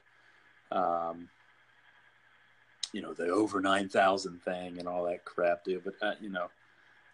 [0.71, 1.29] um,
[2.93, 5.83] you know, the over nine thousand thing and all that crap, dude.
[5.83, 6.47] But uh, you know,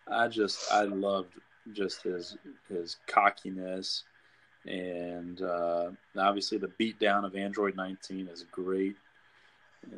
[0.07, 1.33] I just I loved
[1.73, 2.37] just his
[2.69, 4.03] his cockiness,
[4.65, 8.95] and uh, obviously the beatdown of Android 19 is great.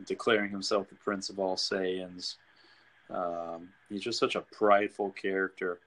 [0.05, 2.35] Declaring himself the Prince of all Saiyans,
[3.09, 5.79] um, he's just such a prideful character.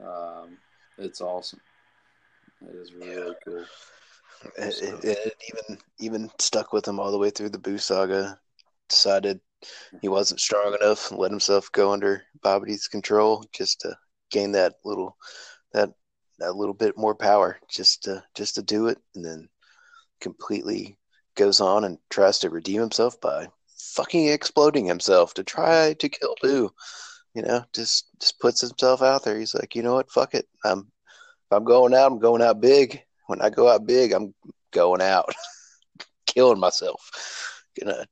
[0.00, 0.58] Um,
[0.96, 1.60] it's awesome.
[2.68, 3.64] It is really cool.
[4.56, 7.78] It, So- it, it even even stuck with him all the way through the Boo
[7.78, 8.38] saga.
[8.88, 9.40] Decided
[10.00, 13.96] he wasn't strong enough, let himself go under Babidi's control just to
[14.30, 15.16] gain that little
[15.72, 15.90] that
[16.38, 19.48] that little bit more power, just to just to do it, and then
[20.20, 20.98] completely
[21.34, 26.34] goes on and tries to redeem himself by fucking exploding himself to try to kill
[26.42, 26.70] Boo.
[27.34, 29.38] You know, just just puts himself out there.
[29.38, 30.46] He's like, you know what, fuck it.
[30.64, 33.02] I'm if I'm going out, I'm going out big.
[33.26, 34.34] When I go out big, I'm
[34.72, 35.34] going out,
[36.26, 37.10] killing myself.
[37.80, 38.06] Gonna,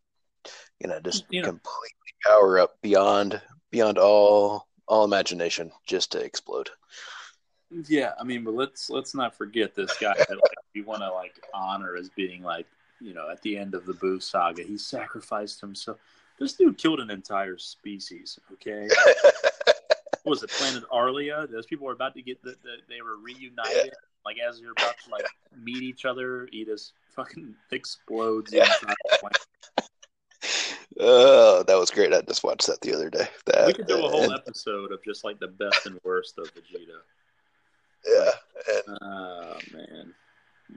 [0.83, 1.91] gonna just You know- completely
[2.25, 6.69] power up beyond beyond all all imagination, just to explode.
[7.89, 11.13] Yeah, I mean, but let's let's not forget this guy that like, we want to
[11.13, 12.67] like honor as being like
[13.01, 15.99] you know at the end of the Boo saga, he sacrificed himself.
[16.39, 18.39] This dude killed an entire species.
[18.53, 18.89] Okay,
[20.23, 21.47] what was it Planet Arlia?
[21.51, 23.93] Those people were about to get the, the they were reunited.
[24.25, 25.27] Like as you're about to like
[25.63, 28.53] meet each other, he just fucking explodes.
[28.53, 28.69] Yeah.
[31.01, 32.13] Oh, that was great.
[32.15, 33.27] I just watched that the other day.
[33.47, 36.39] That we could do a whole and- episode of just like the best and worst
[36.39, 37.01] of Vegeta.
[38.07, 38.31] yeah,
[38.87, 40.15] and Oh man,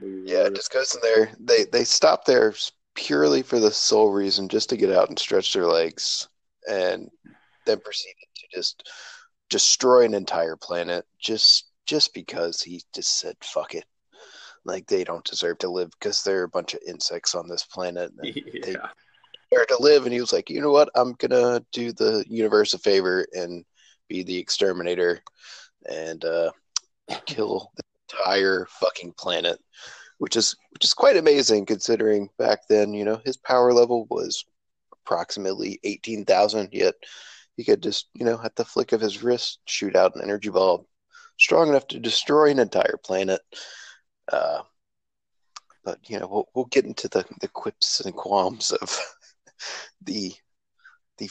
[0.02, 1.30] we yeah, just goes in there.
[1.38, 2.52] They they stop there
[2.94, 6.26] purely for the sole reason just to get out and stretch their legs,
[6.68, 7.10] and
[7.64, 8.90] then proceeded to just
[9.50, 13.84] destroy an entire planet just just because he just said fuck it.
[14.64, 18.12] Like they don't deserve to live because they're a bunch of insects on this planet.
[18.18, 18.88] And they yeah.
[19.50, 20.90] deserve to live, and he was like, you know what?
[20.94, 23.64] I'm gonna do the universe a favor and
[24.08, 25.20] be the exterminator
[25.90, 26.50] and uh,
[27.26, 29.58] kill the entire fucking planet,
[30.18, 34.44] which is which is quite amazing considering back then, you know, his power level was
[34.92, 36.68] approximately eighteen thousand.
[36.72, 36.94] Yet
[37.56, 40.50] he could just, you know, at the flick of his wrist, shoot out an energy
[40.50, 40.86] ball
[41.38, 43.40] strong enough to destroy an entire planet.
[44.30, 44.62] Uh,
[45.84, 48.98] but you know, we'll we'll get into the the quips and qualms of
[50.02, 50.32] the
[51.18, 51.30] the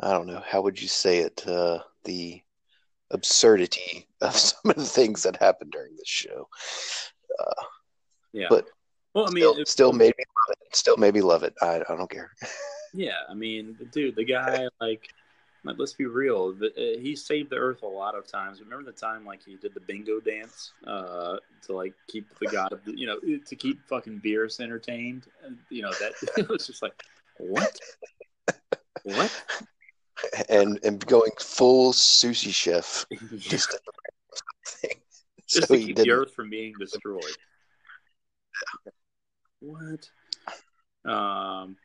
[0.00, 2.42] I don't know how would you say it uh, the
[3.10, 6.48] absurdity of some of the things that happened during this show.
[7.38, 7.64] Uh,
[8.32, 8.66] yeah, but
[9.14, 10.76] well, I mean, still, it- still made me love it.
[10.76, 11.54] Still made me love it.
[11.62, 12.30] I I don't care.
[12.94, 15.08] Yeah, I mean, dude, the guy like,
[15.64, 16.54] like let's be real.
[16.60, 16.68] Uh,
[17.00, 18.60] he saved the earth a lot of times.
[18.60, 22.72] Remember the time like he did the bingo dance uh, to like keep the god
[22.72, 25.26] of the, you know to keep fucking Beerus entertained.
[25.44, 26.94] And, you know that it was just like
[27.38, 27.78] what,
[29.04, 29.44] what?
[30.48, 33.78] And and going full sushi chef just
[35.48, 37.36] just to, to so he keep the earth from being destroyed.
[39.60, 40.10] What?
[41.04, 41.76] Um,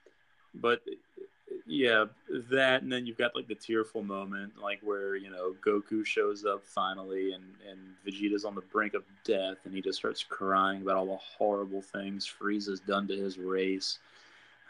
[0.54, 0.82] but
[1.68, 2.06] yeah,
[2.50, 6.46] that, and then you've got like the tearful moment, like where you know Goku shows
[6.46, 10.82] up finally, and and Vegeta's on the brink of death, and he just starts crying
[10.82, 14.00] about all the horrible things Frieza's done to his race.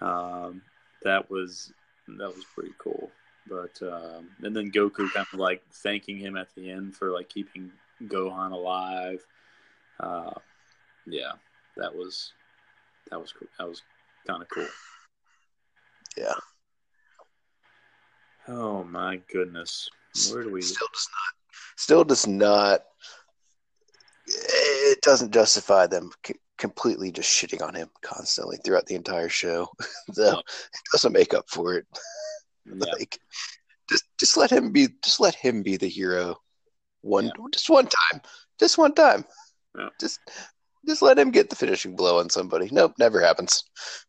[0.02, 0.62] Um,
[1.04, 1.72] that was
[2.08, 3.12] that was pretty cool.
[3.48, 7.30] But um, and then Goku kind of like thanking him at the end for like
[7.30, 7.72] keeping
[8.06, 9.24] Gohan alive.
[10.00, 10.34] Uh,
[11.06, 11.34] yeah,
[11.76, 12.34] that was
[13.12, 13.34] that was.
[13.60, 13.82] That was
[14.28, 14.68] kind of cool.
[16.18, 16.34] Yeah.
[18.48, 19.90] Oh my goodness,
[20.32, 20.62] where do we?
[20.62, 21.78] Still does not.
[21.78, 22.82] Still does not.
[24.26, 29.70] It doesn't justify them c- completely just shitting on him constantly throughout the entire show.
[30.14, 30.40] so No.
[30.40, 31.86] it doesn't make up for it.
[32.66, 33.20] Yeah, Like,
[33.90, 34.88] just just let him be.
[35.04, 36.36] Just let him be the hero.
[37.02, 37.32] One, Yeah.
[37.54, 38.22] just one time.
[38.60, 39.24] Just one time.
[39.78, 39.90] Yeah.
[40.00, 40.20] Just
[40.86, 42.70] just let him get the finishing blow on somebody.
[42.72, 43.64] Nope, never happens.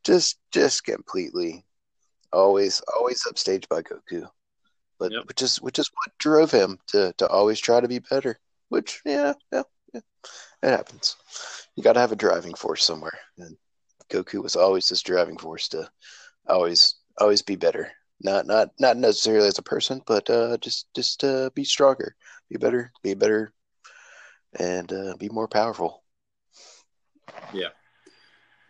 [0.04, 1.64] Just just completely.
[2.32, 4.28] Always always upstaged by Goku.
[4.98, 5.24] But Yep.
[5.26, 8.38] which is which is what drove him to to always try to be better.
[8.68, 9.62] Which yeah, yeah,
[9.94, 10.00] yeah.
[10.62, 11.16] It happens.
[11.76, 13.18] You gotta have a driving force somewhere.
[13.38, 13.56] And
[14.10, 15.90] Goku was always this driving force to
[16.48, 17.92] always always be better.
[18.20, 22.14] Not not not necessarily as a person, but uh, just just uh, be stronger,
[22.50, 23.52] be better, be better,
[24.58, 26.02] and uh, be more powerful.
[27.52, 27.68] yeah,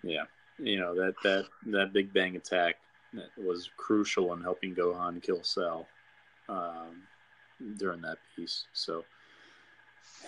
[0.02, 0.24] yeah.
[0.58, 2.76] You know that that that Big Bang attack
[3.14, 5.86] that was crucial in helping Gohan kill Cell
[6.48, 7.02] um,
[7.76, 8.64] during that piece.
[8.72, 9.04] So,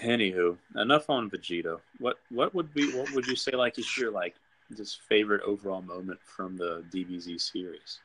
[0.03, 1.81] anywho, enough on Vegeta.
[1.99, 4.35] What what would be what would you say like is your like
[4.77, 8.01] just favorite overall moment from the DBZ series?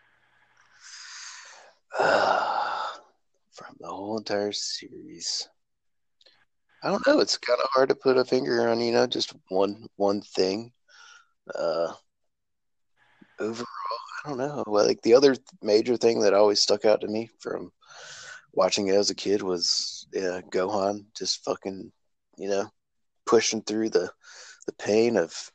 [3.51, 5.47] From the whole entire series,
[6.83, 7.19] I don't know.
[7.19, 10.71] It's kind of hard to put a finger on, you know, just one one thing.
[11.53, 11.93] Uh,
[13.39, 13.64] overall,
[14.25, 14.63] I don't know.
[14.65, 17.71] Like the other major thing that always stuck out to me from
[18.53, 21.91] watching it as a kid was yeah, Gohan just fucking,
[22.37, 22.69] you know,
[23.25, 24.09] pushing through the
[24.65, 25.51] the pain of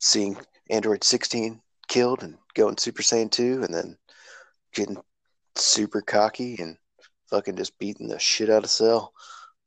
[0.00, 0.36] seeing
[0.68, 3.96] Android 16 killed and going Super Saiyan 2 and then
[4.74, 4.98] getting
[5.54, 6.76] super cocky and
[7.30, 9.12] fucking just beating the shit out of Cell.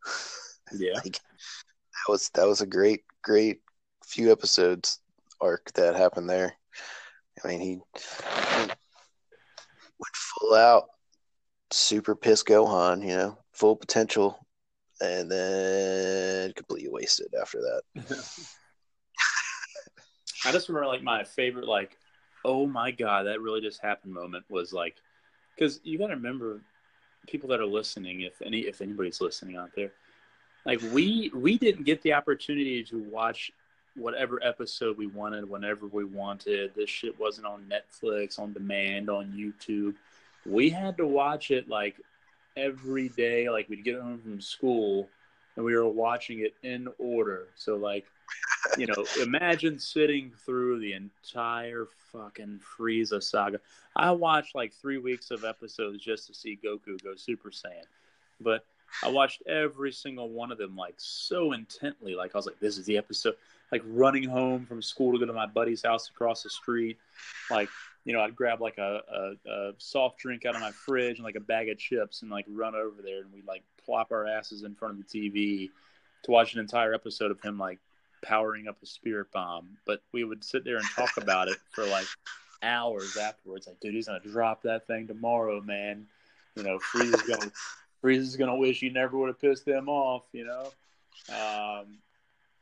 [0.71, 3.59] Yeah, like that was that was a great great
[4.05, 4.99] few episodes
[5.41, 6.53] arc that happened there.
[7.43, 7.79] I mean, he
[9.99, 10.85] went full out,
[11.71, 14.45] super pissed Gohan, you know, full potential,
[15.01, 17.81] and then completely wasted after that.
[20.45, 21.97] I just remember like my favorite like,
[22.45, 24.95] oh my god, that really just happened moment was like,
[25.55, 26.61] because you got to remember,
[27.27, 29.91] people that are listening, if any if anybody's listening out there,
[30.65, 33.51] like we we didn't get the opportunity to watch
[33.99, 36.71] whatever episode we wanted whenever we wanted.
[36.75, 39.95] This shit wasn't on Netflix on demand on YouTube.
[40.45, 41.95] We had to watch it like
[42.55, 43.49] every day.
[43.49, 45.09] Like we'd get home from school
[45.55, 47.47] and we were watching it in order.
[47.55, 48.05] So like
[48.77, 53.59] you know, imagine sitting through the entire fucking Frieza saga.
[53.95, 57.85] I watched like three weeks of episodes just to see Goku go Super Saiyan,
[58.39, 58.65] but
[59.03, 62.15] I watched every single one of them like so intently.
[62.15, 63.35] Like I was like, this is the episode.
[63.71, 66.97] Like running home from school to go to my buddy's house across the street.
[67.49, 67.69] Like
[68.05, 71.25] you know, I'd grab like a, a, a soft drink out of my fridge and
[71.25, 74.25] like a bag of chips and like run over there and we'd like plop our
[74.25, 75.69] asses in front of the TV
[76.23, 77.79] to watch an entire episode of him like
[78.23, 79.77] powering up a spirit bomb.
[79.85, 82.07] But we would sit there and talk about it for like
[82.63, 83.67] hours afterwards.
[83.67, 86.07] Like, dude, he's gonna drop that thing tomorrow, man.
[86.55, 87.51] You know, Frieza's gonna
[88.01, 90.23] Frieza's gonna wish he never would have pissed them off.
[90.31, 90.71] You know,
[91.29, 91.97] Um,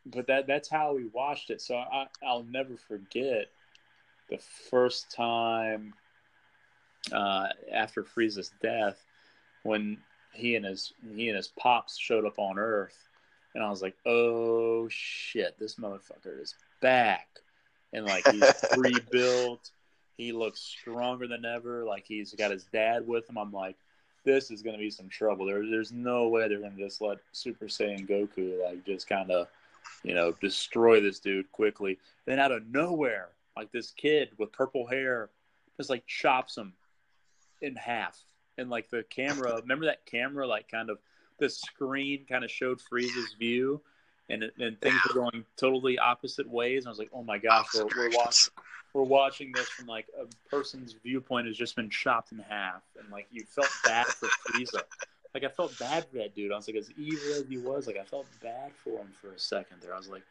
[0.06, 1.62] but that that's how we watched it.
[1.62, 3.48] So I, I'll never forget
[4.30, 4.38] the
[4.70, 5.94] first time
[7.12, 9.02] uh, after Frieza's death
[9.64, 9.98] when
[10.34, 12.98] he and his he and his pops showed up on Earth,
[13.56, 17.28] and I was like, "Oh shit, this motherfucker is back!"
[17.94, 19.72] And like he's rebuilt,
[20.18, 21.86] he looks stronger than ever.
[21.86, 23.38] Like he's got his dad with him.
[23.38, 23.78] I'm like,
[24.28, 25.46] this is going to be some trouble.
[25.46, 29.32] There, there's no way they're going to just let Super Saiyan Goku like just kind
[29.32, 29.48] of,
[30.04, 31.98] you know, destroy this dude quickly.
[32.26, 35.30] Then out of nowhere, like this kid with purple hair,
[35.78, 36.74] just like chops him
[37.62, 38.22] in half.
[38.58, 41.00] And like the camera, remember that camera, like kind of
[41.40, 43.82] the screen kind of showed Frieza's view,
[44.30, 46.84] and and things were going totally opposite ways.
[46.84, 48.54] And I was like, oh my gosh, we're, we're watching
[48.94, 53.10] we're watching this from like a person's viewpoint has just been chopped in half, and
[53.12, 54.82] like you felt bad for Frieza.
[55.34, 56.52] Like I felt bad for that dude.
[56.52, 59.34] I was like, as evil as he was, like I felt bad for him for
[59.34, 59.94] a second there.
[59.94, 60.24] I was like,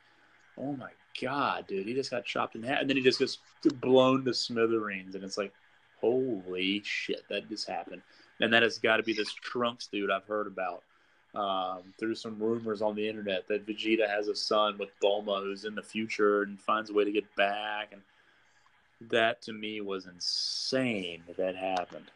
[0.58, 0.90] oh my
[1.22, 3.38] god, dude, he just got chopped in half, and then he just gets
[3.80, 5.52] blown to smithereens, and it's like,
[6.00, 8.02] holy shit, that just happened.
[8.40, 10.82] And that has got to be this Trunks dude I've heard about
[11.36, 15.64] um, through some rumors on the internet that Vegeta has a son with Bulma who's
[15.64, 18.00] in the future and finds a way to get back and
[19.10, 22.10] that to me was insane that that happened.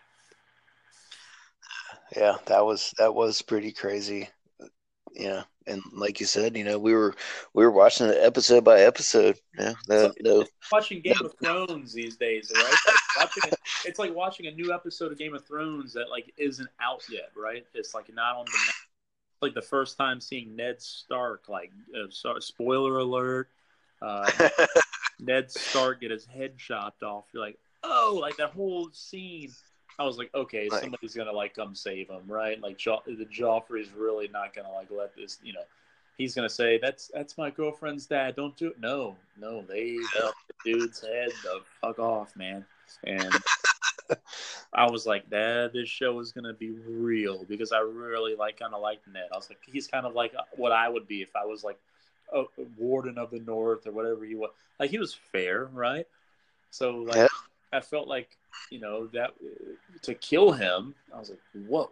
[2.17, 4.29] Yeah, that was that was pretty crazy.
[5.13, 7.15] Yeah, and like you said, you know, we were
[7.53, 9.39] we were watching it episode by episode.
[9.59, 12.75] Yeah, no, watching Game of Thrones these days, right?
[13.19, 16.69] Like a, it's like watching a new episode of Game of Thrones that like isn't
[16.81, 17.67] out yet, right?
[17.75, 18.73] It's like not on the
[19.41, 21.49] like the first time seeing Ned Stark.
[21.49, 23.49] Like, uh, spoiler alert,
[24.03, 24.31] uh,
[25.21, 27.25] Ned Stark get his head chopped off.
[27.33, 29.51] You're like, oh, like that whole scene.
[29.99, 30.81] I was like, okay, right.
[30.81, 32.61] somebody's gonna like come save him, right?
[32.61, 35.65] Like jo- the Joffrey's really not gonna like let this, you know.
[36.17, 38.37] He's gonna say that's that's my girlfriend's dad.
[38.37, 38.81] Don't do it.
[38.81, 40.33] No, no, they the
[40.65, 42.65] dude's head the fuck off, man.
[43.05, 43.33] And
[44.73, 48.75] I was like, that this show is gonna be real because I really like kind
[48.75, 49.29] of like Ned.
[49.33, 51.79] I was like, he's kind of like what I would be if I was like
[52.33, 52.45] a
[52.79, 54.51] warden of the north or whatever he was.
[54.79, 56.07] Like he was fair, right?
[56.71, 57.29] So like yeah.
[57.73, 58.37] I felt like
[58.71, 59.33] you know that
[60.03, 61.91] to kill him, I was like, whoa.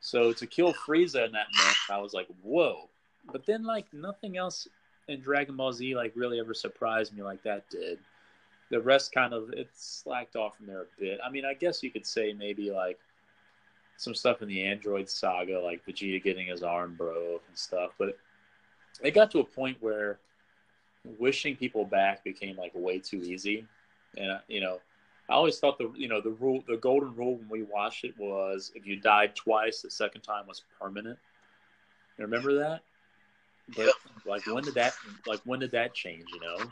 [0.00, 2.88] So to kill Frieza in that match, I was like, whoa.
[3.32, 4.68] But then like nothing else
[5.08, 7.98] in Dragon Ball Z like really ever surprised me like that did.
[8.70, 11.20] The rest kind of it slacked off from there a bit.
[11.24, 12.98] I mean, I guess you could say maybe like
[13.96, 17.92] some stuff in the Android saga, like Vegeta getting his arm broke and stuff.
[17.98, 18.18] But
[19.02, 20.18] it got to a point where
[21.18, 23.66] wishing people back became like way too easy.
[24.16, 24.80] And uh, you know,
[25.28, 28.14] I always thought the you know the rule, the golden rule when we watched it
[28.18, 31.18] was if you died twice, the second time was permanent.
[32.18, 32.80] You remember that?
[33.76, 33.90] But
[34.24, 34.94] like when did that
[35.26, 36.24] like when did that change?
[36.32, 36.70] You know.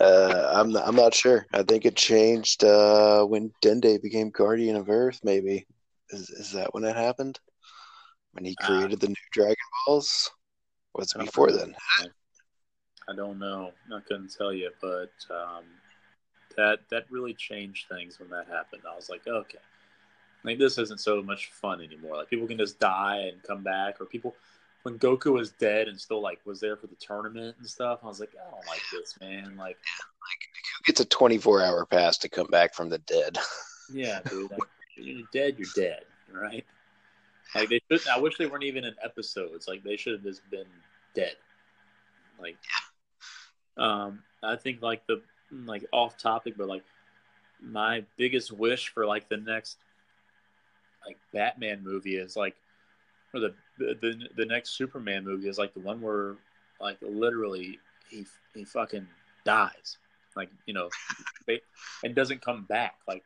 [0.00, 1.46] Uh, I'm not, I'm not sure.
[1.52, 5.20] I think it changed uh, when Dende became Guardian of Earth.
[5.24, 5.66] Maybe
[6.10, 7.38] is is that when it happened?
[8.32, 10.30] When he uh, created uh, the new Dragon Balls?
[10.94, 11.74] Was it before then?
[13.08, 13.72] I don't know.
[13.92, 15.64] I couldn't tell you, but um,
[16.56, 18.82] that that really changed things when that happened.
[18.90, 19.58] I was like, okay,
[20.44, 22.16] like this isn't so much fun anymore.
[22.16, 24.34] Like people can just die and come back, or people
[24.82, 28.00] when Goku was dead and still like was there for the tournament and stuff.
[28.02, 29.56] I was like, I don't like this, man.
[29.56, 30.42] Like, like
[30.78, 33.38] who gets a twenty four hour pass to come back from the dead?
[33.92, 34.50] yeah, dude.
[34.50, 34.60] Like,
[34.96, 35.56] you're dead.
[35.58, 36.00] You're dead,
[36.32, 36.64] right?
[37.54, 38.06] Like they should.
[38.08, 39.66] I wish they weren't even in episodes.
[39.66, 40.66] Like they should have just been
[41.14, 41.36] dead.
[42.40, 42.56] Like,
[43.76, 46.84] um, I think like the like off topic, but like
[47.60, 49.78] my biggest wish for like the next
[51.06, 52.54] like Batman movie is like,
[53.34, 56.36] or the the the next Superman movie is like the one where
[56.80, 57.78] like literally
[58.10, 59.06] he he fucking
[59.44, 59.98] dies,
[60.36, 60.88] like you know,
[62.04, 62.96] and doesn't come back.
[63.06, 63.24] Like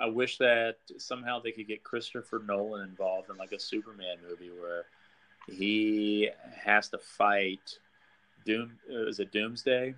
[0.00, 4.50] I wish that somehow they could get Christopher Nolan involved in like a Superman movie
[4.50, 4.86] where
[5.46, 6.30] he
[6.64, 7.78] has to fight
[8.44, 8.78] Doom.
[8.90, 9.94] Uh, is it Doomsday?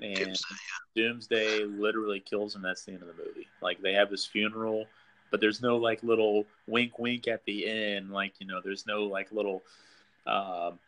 [0.00, 0.54] And Doomsday,
[0.96, 1.02] yeah.
[1.02, 2.62] Doomsday literally kills him.
[2.62, 3.46] That's the end of the movie.
[3.60, 4.86] Like they have his funeral,
[5.34, 8.12] but there's no like little wink, wink at the end.
[8.12, 9.64] Like you know, there's no like little,
[10.28, 10.78] um,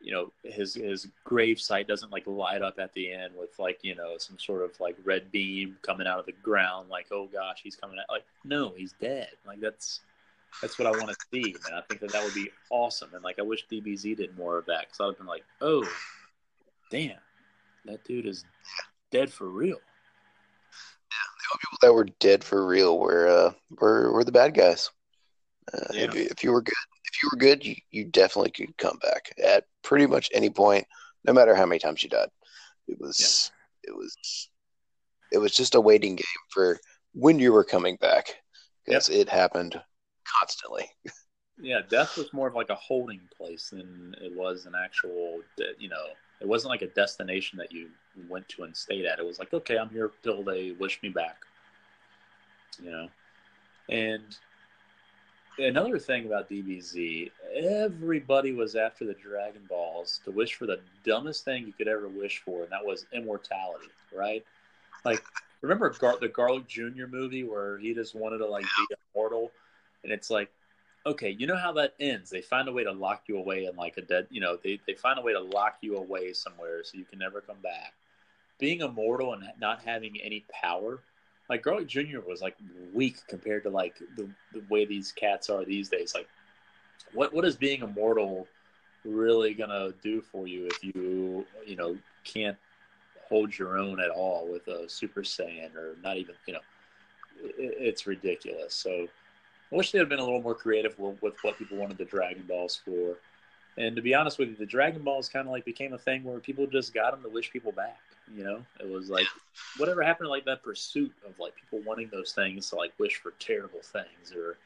[0.00, 3.78] you know, his his grave site doesn't like light up at the end with like
[3.82, 6.88] you know some sort of like red beam coming out of the ground.
[6.88, 8.12] Like oh gosh, he's coming out.
[8.12, 9.28] Like no, he's dead.
[9.46, 10.00] Like that's
[10.60, 13.10] that's what I want to see, and I think that that would be awesome.
[13.14, 15.88] And like, I wish DBZ did more of that because I'd have been like, oh,
[16.90, 17.18] damn,
[17.84, 18.44] that dude is
[19.12, 19.78] dead for real.
[21.82, 24.90] Yeah, people that were dead for real were uh, were were the bad guys.
[25.72, 26.04] Uh, Yeah.
[26.04, 26.74] if, if you were good,
[27.04, 30.86] if you were good, you, you definitely could come back at pretty much any point,
[31.24, 32.28] no matter how many times you died.
[32.88, 33.50] It was,
[33.82, 34.48] it was,
[35.32, 36.78] it was just a waiting game for
[37.14, 38.36] when you were coming back
[38.84, 39.80] because it happened
[40.24, 40.88] constantly.
[41.60, 45.40] Yeah, death was more of like a holding place than it was an actual,
[45.78, 46.06] you know,
[46.40, 47.88] it wasn't like a destination that you
[48.28, 49.18] went to and stayed at.
[49.18, 51.38] It was like, okay, I'm here till they wish me back,
[52.82, 53.08] you know.
[53.88, 54.36] And
[55.58, 61.44] another thing about DBZ, everybody was after the Dragon Balls to wish for the dumbest
[61.44, 64.44] thing you could ever wish for, and that was immortality, right?
[65.04, 65.22] Like,
[65.62, 67.06] remember Gar- the Garlic Jr.
[67.10, 69.50] movie where he just wanted to like be immortal,
[70.02, 70.50] and it's like
[71.06, 72.30] okay, you know how that ends.
[72.30, 74.80] They find a way to lock you away in like a dead, you know, they,
[74.86, 77.94] they find a way to lock you away somewhere so you can never come back.
[78.58, 80.98] Being immortal and not having any power,
[81.48, 82.20] like Garlic Jr.
[82.26, 82.56] was like
[82.92, 86.14] weak compared to like the, the way these cats are these days.
[86.14, 86.28] Like,
[87.12, 88.46] what what is being immortal
[89.04, 92.56] really gonna do for you if you you know can't
[93.28, 96.60] hold your own at all with a Super Saiyan or not even you know,
[97.42, 98.74] it, it's ridiculous.
[98.74, 99.06] So
[99.72, 102.04] I wish they had been a little more creative with, with what people wanted the
[102.04, 103.16] Dragon Balls for.
[103.78, 106.24] And to be honest with you, the Dragon Balls kind of like became a thing
[106.24, 107.98] where people just got them to wish people back.
[108.34, 109.26] You know, it was like
[109.76, 113.16] whatever happened to like that pursuit of like people wanting those things to like wish
[113.16, 114.58] for terrible things, or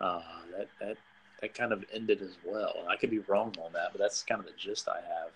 [0.00, 0.22] uh,
[0.56, 0.96] that that
[1.40, 2.74] that kind of ended as well.
[2.88, 5.30] I could be wrong on that, but that's kind of the gist I have.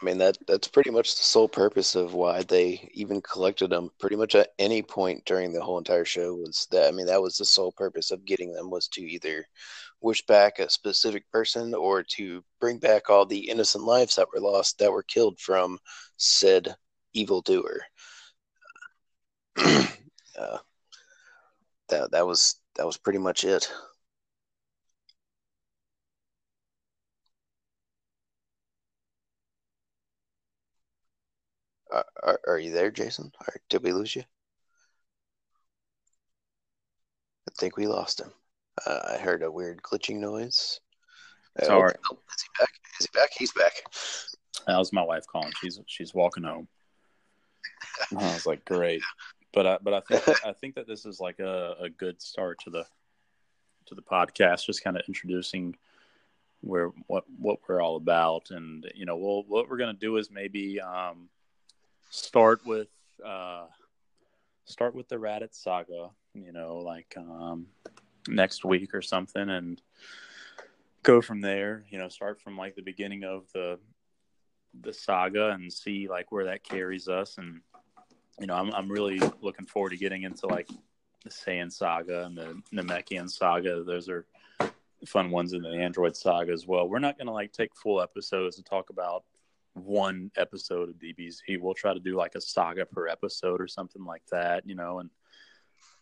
[0.00, 3.90] I mean that that's pretty much the sole purpose of why they even collected them.
[3.98, 6.88] Pretty much at any point during the whole entire show was that.
[6.88, 9.46] I mean that was the sole purpose of getting them was to either
[10.00, 14.40] wish back a specific person or to bring back all the innocent lives that were
[14.40, 15.78] lost that were killed from
[16.16, 16.74] said
[17.14, 17.80] evildoer.
[19.56, 20.58] uh,
[21.88, 23.70] that that was that was pretty much it.
[31.96, 33.32] Uh, are, are you there, Jason?
[33.40, 34.22] Or did we lose you?
[37.48, 38.32] I think we lost him.
[38.86, 40.80] Uh, I heard a weird glitching noise.
[41.58, 41.94] Uh, Sorry.
[42.10, 42.70] oh, is he back?
[43.00, 43.30] Is he back?
[43.32, 43.72] He's back.
[44.66, 45.52] That was my wife calling.
[45.62, 46.68] She's she's walking home.
[48.18, 49.00] I was like, great,
[49.54, 52.58] but I but I think I think that this is like a, a good start
[52.64, 52.84] to the
[53.86, 55.76] to the podcast, just kind of introducing
[56.60, 60.30] where what what we're all about, and you know, we'll what we're gonna do is
[60.30, 61.30] maybe um,
[62.10, 62.88] start with
[63.24, 63.66] uh,
[64.64, 67.66] start with the Raditz saga, you know, like um,
[68.28, 69.80] next week or something, and
[71.02, 71.84] go from there.
[71.88, 73.78] You know, start from like the beginning of the
[74.82, 77.60] the saga and see like where that carries us and
[78.38, 80.68] you know I'm I'm really looking forward to getting into like
[81.24, 84.26] the Saiyan saga and the Namekian saga those are
[85.06, 88.00] fun ones in the Android saga as well we're not going to like take full
[88.00, 89.24] episodes to talk about
[89.76, 94.04] one episode of DBZ we'll try to do like a saga per episode or something
[94.04, 95.10] like that you know and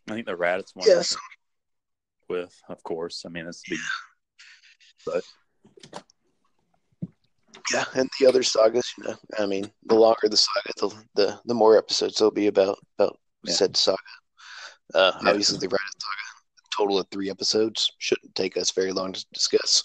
[0.09, 1.17] I think the Raditz one Yes.
[2.29, 3.77] with of course I mean it's the
[5.05, 5.25] but
[7.73, 11.41] Yeah, and the other sagas, you know, I mean, the longer the saga, the the,
[11.47, 13.55] the more episodes there'll be about about Yeah.
[13.55, 13.99] said saga.
[14.95, 15.31] Uh, Yeah.
[15.31, 19.83] Obviously, the Raditz saga, total of three episodes, shouldn't take us very long to discuss.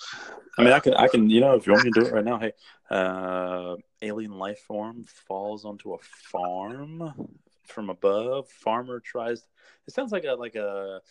[0.57, 2.11] I mean, I can, I can, you know, if you want me to do it
[2.13, 2.51] right now, hey,
[2.89, 7.31] uh, alien life form falls onto a farm
[7.65, 8.49] from above.
[8.49, 9.43] Farmer tries.
[9.87, 11.01] It sounds like a like a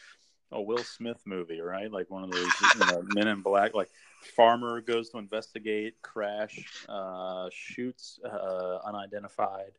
[0.51, 1.91] a Will Smith movie, right?
[1.91, 3.75] Like one of those you know, Men in Black.
[3.75, 3.91] Like
[4.35, 9.73] farmer goes to investigate, crash, uh, shoots uh, unidentified,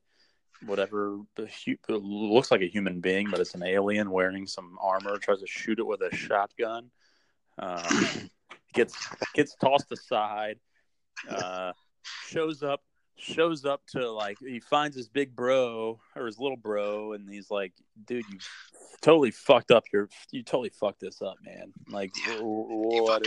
[0.66, 1.20] whatever.
[1.90, 5.18] Looks like a human being, but it's an alien wearing some armor.
[5.18, 6.92] Tries to shoot it with a shotgun.
[7.58, 8.30] Um,
[8.74, 8.96] gets
[9.34, 10.60] gets tossed aside.
[12.28, 12.82] Shows up
[13.18, 17.52] shows up to like he finds his big bro or his little bro and he's
[17.52, 17.74] like
[18.06, 18.40] dude you
[19.02, 21.74] totally fucked up your you totally fucked this up man.
[21.90, 22.40] Like Yeah.
[22.42, 23.24] what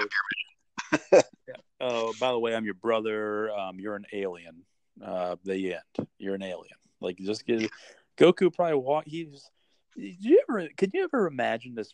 [1.13, 1.55] Yeah.
[1.81, 3.51] oh by the way i'm your brother.
[3.51, 4.63] Um you're an alien.
[5.05, 6.09] Uh the end.
[6.19, 6.77] You're an alien.
[7.01, 7.71] Like just get
[8.17, 9.51] goku probably walk he's
[9.97, 11.93] did you ever could you ever imagine this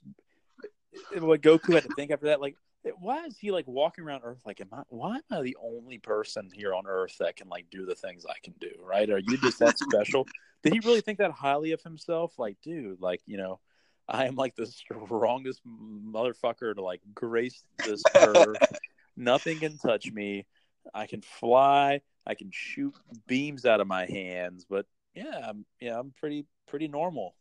[1.19, 2.41] what goku had to think after that?
[2.41, 2.55] Like
[3.01, 5.99] why is he like walking around earth like am i why am i the only
[5.99, 9.11] person here on earth that can like do the things i can do right?
[9.11, 10.27] Are you just that special?
[10.63, 12.39] Did he really think that highly of himself?
[12.39, 13.61] Like dude like you know
[14.09, 18.57] i am like the strongest motherfucker to like grace this earth.
[19.17, 20.47] Nothing can touch me.
[20.95, 22.01] I can fly.
[22.27, 22.95] I can shoot
[23.27, 24.65] beams out of my hands.
[24.69, 27.35] But yeah i'm yeah i'm pretty pretty normal.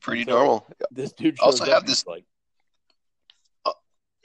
[0.00, 0.66] Pretty normal.
[0.90, 2.24] this dude Also have this- like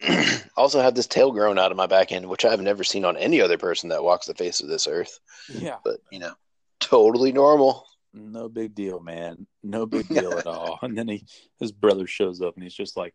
[0.58, 3.18] also have this tail grown out of my back end, which I've never seen on
[3.18, 5.20] any other person that walks the face of this earth.
[5.50, 6.34] Yeah, But you know,
[6.80, 7.86] totally normal.
[8.14, 9.48] no big deal, man.
[9.64, 10.80] No big deal at all.
[10.82, 11.26] And then he,
[11.60, 13.14] his brother shows up, and he's just like,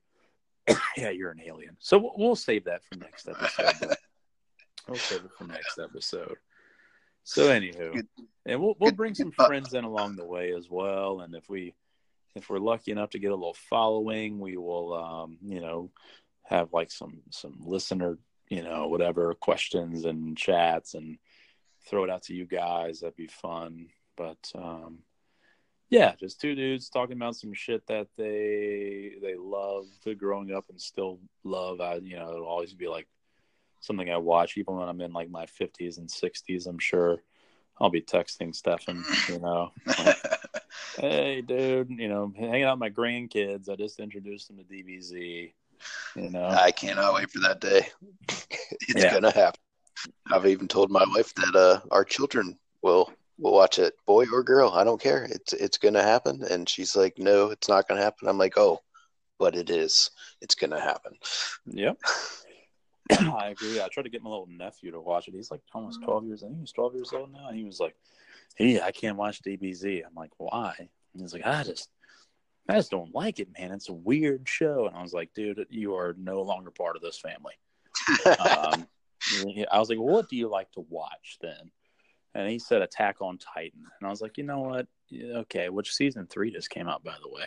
[0.96, 3.96] "Yeah, you're an alien." So we'll, we'll save that for next episode.
[4.88, 6.36] we'll save it for next episode.
[7.24, 8.08] So anywho, Good-
[8.46, 11.20] and we'll we'll bring some friends in along the way as well.
[11.20, 11.74] And if we
[12.34, 15.90] if we're lucky enough to get a little following, we will um, you know
[16.48, 18.18] have like some some listener
[18.48, 21.18] you know whatever questions and chats and
[21.88, 23.00] throw it out to you guys.
[23.00, 23.86] That'd be fun.
[24.16, 24.98] But um,
[25.90, 30.80] yeah, just two dudes talking about some shit that they they loved growing up and
[30.80, 31.80] still love.
[31.80, 33.08] I you know it'll always be like
[33.80, 36.66] something I watch even when I'm in like my 50s and 60s.
[36.66, 37.22] I'm sure
[37.80, 40.16] I'll be texting Stefan, you know, like,
[40.98, 43.68] hey dude, you know, hanging out with my grandkids.
[43.68, 45.52] I just introduced them to DBZ.
[46.16, 47.86] You know, I cannot wait for that day.
[48.28, 49.12] it's Yeah.
[49.12, 49.60] gonna happen.
[50.30, 54.42] I've even told my wife that uh, our children will will watch it, boy or
[54.42, 54.70] girl.
[54.70, 55.24] I don't care.
[55.24, 56.42] It's it's gonna happen.
[56.50, 58.28] And she's like, No, it's not gonna happen.
[58.28, 58.80] I'm like, Oh,
[59.38, 60.10] but it is.
[60.40, 61.12] It's gonna happen.
[61.66, 61.98] Yep.
[63.10, 63.80] I agree.
[63.80, 65.34] I tried to get my little nephew to watch it.
[65.34, 66.42] He's like almost 12 years.
[66.42, 67.48] I think he's 12 years old now.
[67.48, 67.96] And he was like,
[68.56, 70.02] Hey, I can't watch DBZ.
[70.06, 70.74] I'm like, Why?
[70.78, 71.88] And he's like, I just,
[72.68, 73.72] I just don't like it, man.
[73.72, 74.86] It's a weird show.
[74.86, 77.54] And I was like, Dude, you are no longer part of this family.
[78.26, 78.86] Um,
[79.72, 81.70] I was like, well, What do you like to watch then?
[82.34, 83.84] And he said Attack on Titan.
[84.00, 84.86] And I was like, You know what?
[85.08, 87.44] Yeah, Okay, which season three just came out, by the way.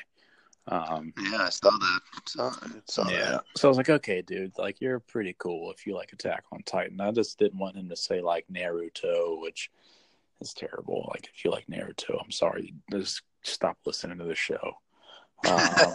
[0.67, 1.99] Um, yeah, I saw that.
[2.27, 2.51] Saw,
[2.87, 3.31] saw yeah.
[3.31, 3.43] that.
[3.57, 6.61] So I was like, okay, dude, like you're pretty cool if you like Attack on
[6.63, 7.01] Titan.
[7.01, 9.71] I just didn't want him to say like Naruto, which
[10.39, 11.09] is terrible.
[11.11, 14.75] Like if you like Naruto, I'm sorry, just stop listening to the show.
[15.47, 15.93] Um.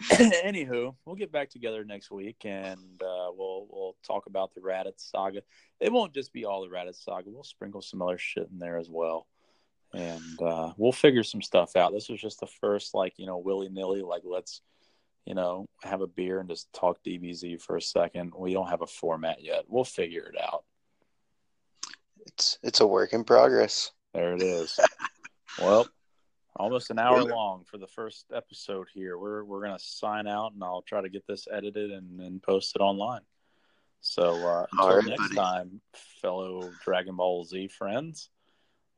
[0.10, 5.10] Anywho, we'll get back together next week and uh, we'll we'll talk about the Raditz
[5.10, 5.42] saga.
[5.78, 7.28] It won't just be all the Raditz saga.
[7.28, 9.26] We'll sprinkle some other shit in there as well,
[9.92, 11.92] and uh, we'll figure some stuff out.
[11.92, 14.00] This was just the first, like you know, willy nilly.
[14.00, 14.62] Like let's
[15.26, 18.32] you know have a beer and just talk DBZ for a second.
[18.36, 19.64] We don't have a format yet.
[19.68, 20.64] We'll figure it out.
[22.26, 23.92] It's it's a work in progress.
[24.14, 24.78] There it is.
[25.60, 25.86] well,
[26.60, 29.18] almost an hour long for the first episode here.
[29.18, 32.82] We're we're gonna sign out, and I'll try to get this edited and, and posted
[32.82, 33.22] online.
[34.00, 35.34] So uh, until right, next buddy.
[35.34, 35.80] time,
[36.22, 38.30] fellow Dragon Ball Z friends,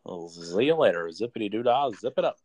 [0.04, 1.08] we'll see you later.
[1.08, 2.38] Zippity doo dah, zip it up.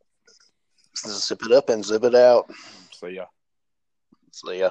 [0.96, 2.50] Zip it up and zip it out.
[2.94, 3.26] See ya.
[4.32, 4.70] See ya.